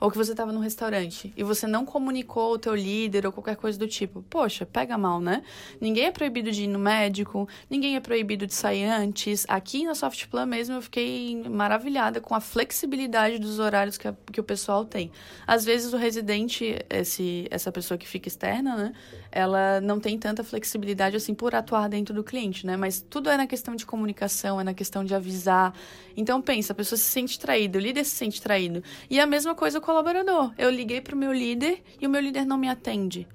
ou 0.00 0.10
que 0.10 0.16
você 0.16 0.32
estava 0.32 0.52
no 0.52 0.60
restaurante 0.60 1.32
e 1.36 1.42
você 1.42 1.66
não 1.66 1.84
comunicou 1.84 2.52
o 2.52 2.58
teu 2.58 2.74
líder 2.74 3.26
ou 3.26 3.32
qualquer 3.32 3.56
coisa 3.56 3.78
do 3.78 3.86
tipo, 3.86 4.22
poxa, 4.28 4.64
pega 4.64 4.96
mal, 4.96 5.20
né? 5.20 5.42
Ninguém 5.80 6.06
é 6.06 6.10
proibido 6.10 6.50
de 6.50 6.64
ir 6.64 6.68
no 6.68 6.78
médico, 6.78 7.48
ninguém 7.68 7.96
é 7.96 8.00
proibido 8.00 8.46
de 8.46 8.54
sair 8.54 8.84
antes. 8.84 9.44
Aqui 9.48 9.84
na 9.84 9.94
Softplan 9.94 10.46
mesmo 10.46 10.76
eu 10.76 10.82
fiquei 10.82 11.42
maravilhada 11.48 12.20
com 12.20 12.34
a 12.34 12.40
flexibilidade 12.40 13.38
dos 13.38 13.58
horários 13.58 13.98
que, 13.98 14.08
a, 14.08 14.14
que 14.32 14.40
o 14.40 14.44
pessoal 14.44 14.84
tem. 14.84 15.10
Às 15.46 15.64
vezes 15.64 15.92
o 15.92 15.96
residente, 15.96 16.76
esse, 16.88 17.46
essa 17.50 17.72
pessoa 17.72 17.98
que 17.98 18.06
fica 18.06 18.28
externa, 18.28 18.76
né? 18.76 18.92
Ela 19.30 19.80
não 19.80 20.00
tem 20.00 20.18
tanta 20.18 20.42
flexibilidade 20.42 21.16
assim 21.16 21.34
por 21.34 21.54
atuar 21.54 21.88
dentro 21.88 22.14
do 22.14 22.24
cliente, 22.24 22.66
né? 22.66 22.76
Mas 22.76 23.04
tudo 23.08 23.28
é 23.28 23.36
na 23.36 23.46
questão 23.46 23.74
de 23.74 23.84
comunicação, 23.84 24.60
é 24.60 24.64
na 24.64 24.74
questão 24.74 25.04
de 25.04 25.14
avisar. 25.14 25.74
Então 26.16 26.40
pensa, 26.40 26.72
a 26.72 26.76
pessoa 26.76 26.98
se 26.98 27.04
sente 27.04 27.38
traída, 27.38 27.78
o 27.78 27.82
líder 27.82 28.04
se 28.04 28.16
sente 28.16 28.40
traído. 28.40 28.82
E 29.08 29.20
a 29.20 29.26
mesma 29.26 29.54
coisa 29.54 29.80
colaborador. 29.88 30.52
Eu 30.58 30.68
liguei 30.68 31.00
para 31.00 31.14
o 31.14 31.18
meu 31.18 31.32
líder 31.32 31.82
e 31.98 32.06
o 32.06 32.10
meu 32.10 32.20
líder 32.20 32.44
não 32.44 32.58
me 32.58 32.68
atende. 32.68 33.26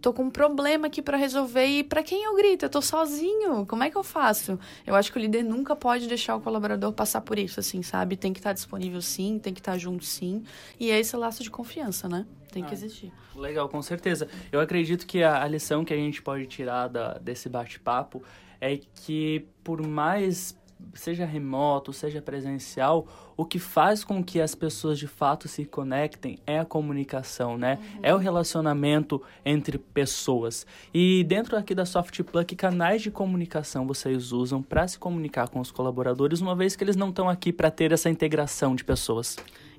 Tô 0.00 0.12
com 0.12 0.22
um 0.22 0.30
problema 0.30 0.86
aqui 0.86 1.02
para 1.02 1.16
resolver 1.16 1.66
e 1.66 1.82
para 1.82 2.00
quem 2.00 2.22
eu 2.22 2.36
grito? 2.36 2.64
Eu 2.64 2.70
tô 2.70 2.80
sozinho. 2.80 3.66
Como 3.66 3.82
é 3.82 3.90
que 3.90 3.96
eu 3.96 4.04
faço? 4.04 4.56
Eu 4.86 4.94
acho 4.94 5.10
que 5.10 5.18
o 5.18 5.20
líder 5.20 5.42
nunca 5.42 5.74
pode 5.74 6.06
deixar 6.06 6.36
o 6.36 6.40
colaborador 6.40 6.92
passar 6.92 7.22
por 7.22 7.36
isso, 7.40 7.58
assim, 7.58 7.82
sabe? 7.82 8.16
Tem 8.16 8.32
que 8.32 8.38
estar 8.38 8.50
tá 8.50 8.54
disponível 8.54 9.02
sim, 9.02 9.40
tem 9.40 9.52
que 9.52 9.58
estar 9.58 9.72
tá 9.72 9.78
junto 9.78 10.04
sim. 10.04 10.44
E 10.78 10.92
é 10.92 11.00
esse 11.00 11.16
laço 11.16 11.42
de 11.42 11.50
confiança, 11.50 12.08
né? 12.08 12.24
Tem 12.52 12.62
que 12.62 12.70
ah, 12.70 12.74
existir. 12.74 13.12
Legal, 13.34 13.68
com 13.68 13.82
certeza. 13.82 14.28
Eu 14.52 14.60
acredito 14.60 15.08
que 15.08 15.24
a, 15.24 15.42
a 15.42 15.48
lição 15.48 15.84
que 15.84 15.92
a 15.92 15.96
gente 15.96 16.22
pode 16.22 16.46
tirar 16.46 16.86
da, 16.86 17.14
desse 17.14 17.48
bate-papo 17.48 18.22
é 18.60 18.78
que 18.94 19.44
por 19.64 19.84
mais 19.84 20.56
seja 20.94 21.24
remoto, 21.24 21.92
seja 21.92 22.20
presencial, 22.22 23.06
o 23.36 23.44
que 23.44 23.58
faz 23.58 24.02
com 24.02 24.22
que 24.24 24.40
as 24.40 24.54
pessoas 24.54 24.98
de 24.98 25.06
fato 25.06 25.46
se 25.46 25.64
conectem 25.64 26.38
é 26.46 26.58
a 26.58 26.64
comunicação, 26.64 27.58
né? 27.58 27.78
Uhum. 27.80 28.00
É 28.02 28.14
o 28.14 28.18
relacionamento 28.18 29.22
entre 29.44 29.78
pessoas. 29.78 30.66
E 30.92 31.24
dentro 31.24 31.56
aqui 31.56 31.74
da 31.74 31.84
Softplug, 31.84 32.46
que 32.46 32.56
canais 32.56 33.02
de 33.02 33.10
comunicação 33.10 33.86
vocês 33.86 34.32
usam 34.32 34.62
para 34.62 34.88
se 34.88 34.98
comunicar 34.98 35.48
com 35.48 35.60
os 35.60 35.70
colaboradores, 35.70 36.40
uma 36.40 36.54
vez 36.54 36.74
que 36.74 36.82
eles 36.82 36.96
não 36.96 37.10
estão 37.10 37.28
aqui 37.28 37.52
para 37.52 37.70
ter 37.70 37.92
essa 37.92 38.08
integração 38.08 38.74
de 38.74 38.84
pessoas? 38.84 39.36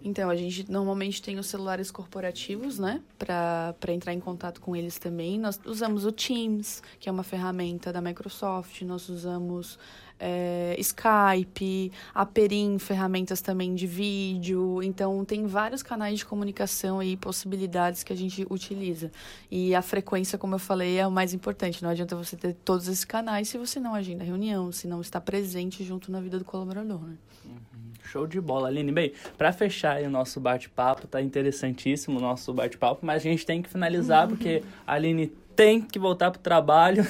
Então, 0.07 0.29
a 0.29 0.35
gente 0.37 0.71
normalmente 0.71 1.21
tem 1.21 1.37
os 1.37 1.47
celulares 1.47 1.91
corporativos, 1.91 2.79
né? 2.79 3.01
Para 3.19 3.75
entrar 3.89 4.13
em 4.13 4.21
contato 4.21 4.61
com 4.61 4.73
eles 4.73 4.97
também. 4.97 5.37
Nós 5.37 5.59
usamos 5.65 6.05
o 6.05 6.13
Teams, 6.13 6.81
que 6.97 7.09
é 7.09 7.11
uma 7.11 7.23
ferramenta 7.23 7.91
da 7.91 7.99
Microsoft. 7.99 8.83
Nós 8.83 9.09
usamos 9.09 9.77
é, 10.17 10.77
Skype, 10.79 11.91
a 12.15 12.25
Perim, 12.25 12.79
ferramentas 12.79 13.41
também 13.41 13.75
de 13.75 13.85
vídeo. 13.85 14.81
Então, 14.81 15.25
tem 15.25 15.45
vários 15.45 15.83
canais 15.83 16.19
de 16.19 16.25
comunicação 16.25 17.03
e 17.03 17.17
possibilidades 17.17 18.01
que 18.01 18.13
a 18.13 18.17
gente 18.17 18.47
utiliza. 18.49 19.11
E 19.51 19.75
a 19.75 19.81
frequência, 19.81 20.37
como 20.37 20.55
eu 20.55 20.59
falei, 20.59 20.97
é 20.99 21.05
o 21.05 21.11
mais 21.11 21.33
importante. 21.33 21.83
Não 21.83 21.89
adianta 21.89 22.15
você 22.15 22.37
ter 22.37 22.53
todos 22.63 22.87
esses 22.87 23.03
canais 23.03 23.49
se 23.49 23.57
você 23.57 23.77
não 23.77 23.93
agenda 23.93 24.23
reunião, 24.23 24.71
se 24.71 24.87
não 24.87 25.01
está 25.01 25.19
presente 25.19 25.83
junto 25.83 26.09
na 26.09 26.21
vida 26.21 26.39
do 26.39 26.45
colaborador, 26.45 27.01
né? 27.01 27.17
Uhum. 27.45 27.86
Show 28.07 28.25
de 28.25 28.39
bola, 28.39 28.69
Aline. 28.69 28.91
Bem, 28.91 29.11
para 29.37 29.51
fechar 29.51 30.01
o 30.01 30.09
nosso 30.09 30.39
bate-papo, 30.39 31.07
tá 31.07 31.21
interessantíssimo 31.21 32.17
o 32.17 32.21
nosso 32.21 32.53
bate-papo, 32.53 33.05
mas 33.05 33.17
a 33.17 33.29
gente 33.29 33.45
tem 33.45 33.61
que 33.61 33.69
finalizar 33.69 34.27
porque 34.29 34.63
a 34.85 34.93
Aline 34.93 35.27
tem 35.55 35.81
que 35.81 35.99
voltar 35.99 36.31
pro 36.31 36.39
trabalho. 36.39 37.03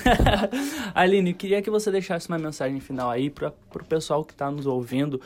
Aline, 0.95 1.33
queria 1.33 1.61
que 1.61 1.69
você 1.69 1.91
deixasse 1.91 2.27
uma 2.27 2.39
mensagem 2.39 2.79
final 2.79 3.09
aí 3.11 3.29
para 3.29 3.53
o 3.75 3.85
pessoal 3.85 4.23
que 4.23 4.33
está 4.33 4.49
nos 4.49 4.65
ouvindo 4.65 5.21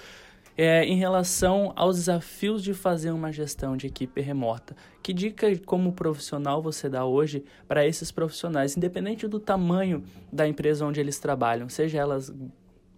é, 0.57 0.83
em 0.83 0.97
relação 0.97 1.71
aos 1.75 1.97
desafios 1.97 2.63
de 2.63 2.73
fazer 2.73 3.11
uma 3.11 3.31
gestão 3.31 3.77
de 3.77 3.87
equipe 3.87 4.19
remota. 4.21 4.75
Que 5.01 5.13
dica 5.13 5.47
como 5.65 5.93
profissional 5.93 6.61
você 6.61 6.89
dá 6.89 7.05
hoje 7.05 7.43
para 7.67 7.85
esses 7.85 8.11
profissionais, 8.11 8.75
independente 8.75 9.27
do 9.27 9.39
tamanho 9.39 10.03
da 10.31 10.47
empresa 10.47 10.85
onde 10.85 10.99
eles 10.99 11.19
trabalham, 11.19 11.69
seja 11.69 11.99
elas 11.99 12.33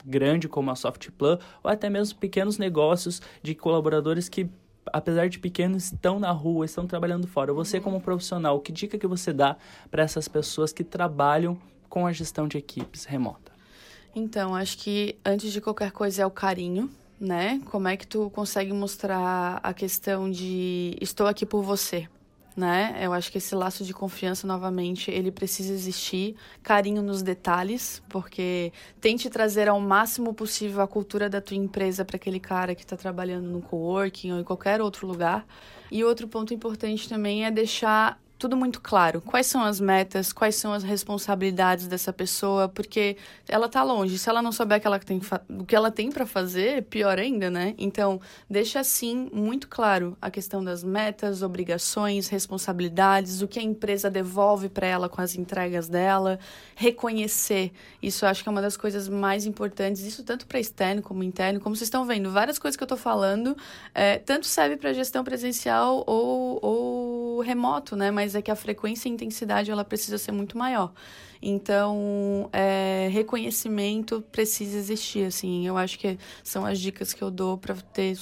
grande 0.06 0.48
como 0.48 0.72
a 0.72 0.76
Softplan 0.76 1.40
ou 1.64 1.70
até 1.70 1.90
mesmo 1.90 2.20
pequenos 2.20 2.58
negócios 2.58 3.22
de 3.42 3.56
colaboradores 3.56 4.30
que 4.30 4.50
apesar 4.92 5.30
de 5.30 5.40
pequenos, 5.40 5.86
estão 5.86 6.20
na 6.20 6.32
rua, 6.32 6.66
estão 6.66 6.86
trabalhando 6.86 7.28
fora. 7.28 7.54
Você, 7.54 7.80
como 7.80 8.02
profissional, 8.02 8.60
que 8.60 8.72
dica 8.72 8.98
que 8.98 9.08
você 9.08 9.32
dá 9.32 9.56
para 9.90 10.04
essas 10.04 10.28
pessoas 10.28 10.74
que 10.74 10.84
trabalham 10.84 11.58
com 11.88 12.06
a 12.06 12.12
gestão 12.12 12.48
de 12.48 12.58
equipes 12.58 13.06
remota? 13.06 13.52
Então, 14.16 14.56
acho 14.56 14.78
que 14.78 15.16
antes 15.26 15.52
de 15.52 15.62
qualquer 15.62 15.92
coisa 15.92 16.24
é 16.24 16.26
o 16.26 16.32
carinho, 16.32 16.90
né? 17.20 17.62
Como 17.66 17.88
é 17.88 17.98
que 17.98 18.06
tu 18.06 18.30
consegue 18.30 18.74
mostrar 18.74 19.60
a 19.64 19.74
questão 19.74 20.30
de 20.30 20.96
estou 21.02 21.28
aqui 21.28 21.46
por 21.46 21.64
você, 21.64 22.08
né? 22.56 22.98
Eu 23.02 23.14
acho 23.14 23.32
que 23.32 23.38
esse 23.38 23.56
laço 23.56 23.84
de 23.84 23.94
confiança, 23.94 24.46
novamente, 24.46 25.10
ele 25.10 25.32
precisa 25.32 25.74
existir. 25.74 26.36
Carinho 26.62 27.02
nos 27.02 27.22
detalhes, 27.22 28.02
porque 28.10 28.72
tente 29.02 29.30
trazer 29.30 29.68
ao 29.68 29.80
máximo 29.80 30.34
possível 30.34 30.82
a 30.82 30.88
cultura 30.88 31.30
da 31.30 31.42
tua 31.42 31.58
empresa 31.58 32.06
para 32.06 32.16
aquele 32.16 32.40
cara 32.40 32.76
que 32.76 32.84
está 32.84 32.96
trabalhando 32.96 33.48
no 33.48 33.62
coworking 33.62 34.32
ou 34.32 34.40
em 34.40 34.44
qualquer 34.44 34.82
outro 34.82 35.08
lugar. 35.08 35.46
E 35.92 36.04
outro 36.04 36.28
ponto 36.28 36.54
importante 36.54 37.08
também 37.08 37.46
é 37.46 37.52
deixar 37.52 38.20
tudo 38.44 38.58
muito 38.58 38.82
claro. 38.82 39.22
Quais 39.22 39.48
são 39.48 39.64
as 39.64 39.80
metas, 39.80 40.34
quais 40.34 40.56
são 40.56 40.74
as 40.74 40.84
responsabilidades 40.84 41.88
dessa 41.88 42.12
pessoa, 42.12 42.68
porque 42.68 43.16
ela 43.48 43.70
tá 43.70 43.82
longe. 43.82 44.20
Se 44.20 44.30
ela 44.30 44.42
não 44.42 44.52
souber 44.52 44.82
que 44.82 44.86
ela 44.86 45.00
tem, 45.00 45.22
o 45.50 45.64
que 45.64 45.74
ela 45.74 45.90
tem 45.90 46.12
para 46.12 46.26
fazer, 46.26 46.84
pior 46.84 47.18
ainda, 47.18 47.50
né? 47.50 47.74
Então, 47.78 48.20
deixa 48.50 48.82
assim 48.82 49.30
muito 49.32 49.70
claro 49.70 50.18
a 50.22 50.30
questão 50.30 50.62
das 50.62 50.84
metas, 50.84 51.42
obrigações, 51.42 52.28
responsabilidades, 52.28 53.42
o 53.42 53.48
que 53.48 53.60
a 53.60 53.64
empresa 53.64 54.10
devolve 54.10 54.68
para 54.68 54.88
ela 54.88 55.08
com 55.08 55.22
as 55.22 55.36
entregas 55.36 55.88
dela, 55.88 56.38
reconhecer. 56.76 57.72
Isso 58.02 58.26
acho 58.26 58.44
que 58.44 58.50
é 58.50 58.52
uma 58.52 58.62
das 58.62 58.76
coisas 58.76 59.08
mais 59.08 59.46
importantes, 59.46 60.02
isso 60.02 60.22
tanto 60.22 60.46
para 60.46 60.60
externo 60.60 61.02
como 61.02 61.24
interno. 61.24 61.62
Como 61.62 61.78
vocês 61.78 61.88
estão 61.88 62.06
vendo, 62.06 62.30
várias 62.30 62.60
coisas 62.60 62.76
que 62.76 62.84
eu 62.84 62.88
tô 62.88 62.98
falando, 62.98 63.56
é, 63.96 64.18
tanto 64.18 64.46
serve 64.46 64.76
para 64.76 64.92
gestão 64.92 65.24
presencial 65.24 66.04
ou, 66.06 66.60
ou 66.62 67.40
remoto, 67.40 67.96
né? 67.96 68.12
Mas 68.12 68.33
é 68.36 68.42
que 68.42 68.52
a 68.52 68.56
frequência 68.56 69.08
e 69.08 69.12
a 69.12 69.14
intensidade 69.16 69.72
ela 69.72 69.84
precisa 69.84 70.18
ser 70.18 70.32
muito 70.32 70.58
maior. 70.58 70.94
Então, 71.42 72.50
é, 72.54 73.10
reconhecimento 73.12 74.22
precisa 74.32 74.78
existir, 74.78 75.26
assim. 75.26 75.68
Eu 75.68 75.78
acho 75.78 76.00
que 76.00 76.18
são 76.44 76.66
as 76.66 76.80
dicas 76.80 77.14
que 77.14 77.22
eu 77.22 77.30
dou 77.30 77.58
para 77.58 77.76
ter 77.76 78.18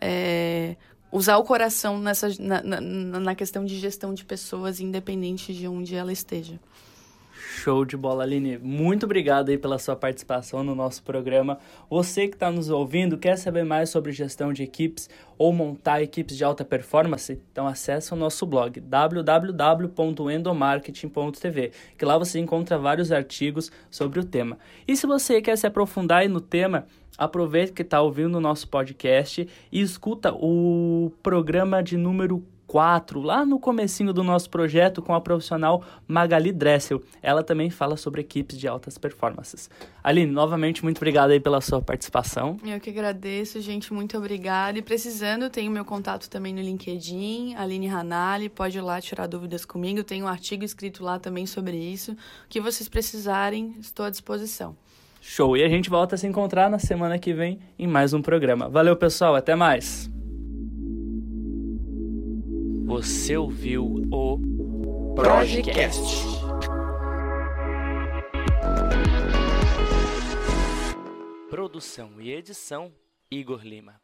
é, 0.00 0.76
usar 1.10 1.38
o 1.38 1.44
coração 1.44 1.98
nessa 1.98 2.28
na, 2.38 2.62
na, 2.62 2.80
na, 3.20 3.34
questão 3.34 3.64
de 3.64 3.78
gestão 3.78 4.12
de 4.12 4.24
pessoas, 4.24 4.80
independente 4.80 5.54
de 5.54 5.66
onde 5.66 5.94
ela 5.94 6.12
esteja. 6.12 6.60
Show 7.58 7.84
de 7.84 7.96
bola, 7.96 8.22
Aline. 8.22 8.56
Muito 8.56 9.04
obrigado 9.04 9.48
aí 9.48 9.58
pela 9.58 9.80
sua 9.80 9.96
participação 9.96 10.62
no 10.62 10.76
nosso 10.76 11.02
programa. 11.02 11.58
Você 11.90 12.28
que 12.28 12.34
está 12.34 12.52
nos 12.52 12.70
ouvindo, 12.70 13.18
quer 13.18 13.36
saber 13.36 13.64
mais 13.64 13.90
sobre 13.90 14.12
gestão 14.12 14.52
de 14.52 14.62
equipes 14.62 15.10
ou 15.36 15.52
montar 15.52 16.00
equipes 16.00 16.36
de 16.36 16.44
alta 16.44 16.64
performance? 16.64 17.42
Então 17.50 17.66
acesse 17.66 18.14
o 18.14 18.16
nosso 18.16 18.46
blog 18.46 18.78
www.endomarketing.tv, 18.78 21.72
que 21.98 22.04
lá 22.04 22.16
você 22.16 22.38
encontra 22.38 22.78
vários 22.78 23.10
artigos 23.10 23.72
sobre 23.90 24.20
o 24.20 24.24
tema. 24.24 24.56
E 24.86 24.94
se 24.94 25.04
você 25.04 25.42
quer 25.42 25.58
se 25.58 25.66
aprofundar 25.66 26.28
no 26.28 26.40
tema, 26.40 26.86
aproveite 27.18 27.72
que 27.72 27.82
está 27.82 28.00
ouvindo 28.00 28.36
o 28.36 28.40
nosso 28.40 28.68
podcast 28.68 29.48
e 29.72 29.80
escuta 29.80 30.32
o 30.32 31.10
programa 31.24 31.82
de 31.82 31.96
número 31.96 32.38
4, 32.38 32.57
lá 33.14 33.46
no 33.46 33.58
comecinho 33.58 34.12
do 34.12 34.22
nosso 34.22 34.50
projeto 34.50 35.00
com 35.00 35.14
a 35.14 35.20
profissional 35.20 35.82
Magali 36.06 36.52
Dressel. 36.52 37.02
Ela 37.22 37.42
também 37.42 37.70
fala 37.70 37.96
sobre 37.96 38.20
equipes 38.20 38.58
de 38.58 38.68
altas 38.68 38.98
performances. 38.98 39.70
Aline, 40.04 40.30
novamente, 40.30 40.84
muito 40.84 40.98
obrigado 40.98 41.30
aí 41.30 41.40
pela 41.40 41.60
sua 41.60 41.80
participação. 41.80 42.58
Eu 42.64 42.78
que 42.78 42.90
agradeço, 42.90 43.60
gente, 43.60 43.92
muito 43.92 44.18
obrigada. 44.18 44.78
E 44.78 44.82
precisando, 44.82 45.48
tenho 45.48 45.70
meu 45.70 45.84
contato 45.84 46.28
também 46.28 46.54
no 46.54 46.60
LinkedIn, 46.60 47.54
Aline 47.54 47.86
Ranali, 47.86 48.48
pode 48.48 48.76
ir 48.76 48.82
lá 48.82 49.00
tirar 49.00 49.26
dúvidas 49.26 49.64
comigo. 49.64 50.04
Tem 50.04 50.22
um 50.22 50.28
artigo 50.28 50.64
escrito 50.64 51.02
lá 51.02 51.18
também 51.18 51.46
sobre 51.46 51.76
isso. 51.76 52.12
O 52.12 52.16
que 52.48 52.60
vocês 52.60 52.88
precisarem, 52.88 53.74
estou 53.80 54.04
à 54.04 54.10
disposição. 54.10 54.76
Show! 55.20 55.56
E 55.56 55.64
a 55.64 55.68
gente 55.68 55.90
volta 55.90 56.14
a 56.14 56.18
se 56.18 56.26
encontrar 56.26 56.70
na 56.70 56.78
semana 56.78 57.18
que 57.18 57.32
vem 57.32 57.58
em 57.78 57.86
mais 57.86 58.12
um 58.12 58.22
programa. 58.22 58.68
Valeu, 58.68 58.96
pessoal, 58.96 59.34
até 59.34 59.54
mais! 59.54 60.17
Você 62.88 63.36
ouviu 63.36 63.84
o 64.10 65.14
Projecast. 65.14 66.00
Produção 71.50 72.18
e 72.18 72.32
edição 72.32 72.90
Igor 73.30 73.60
Lima. 73.62 74.00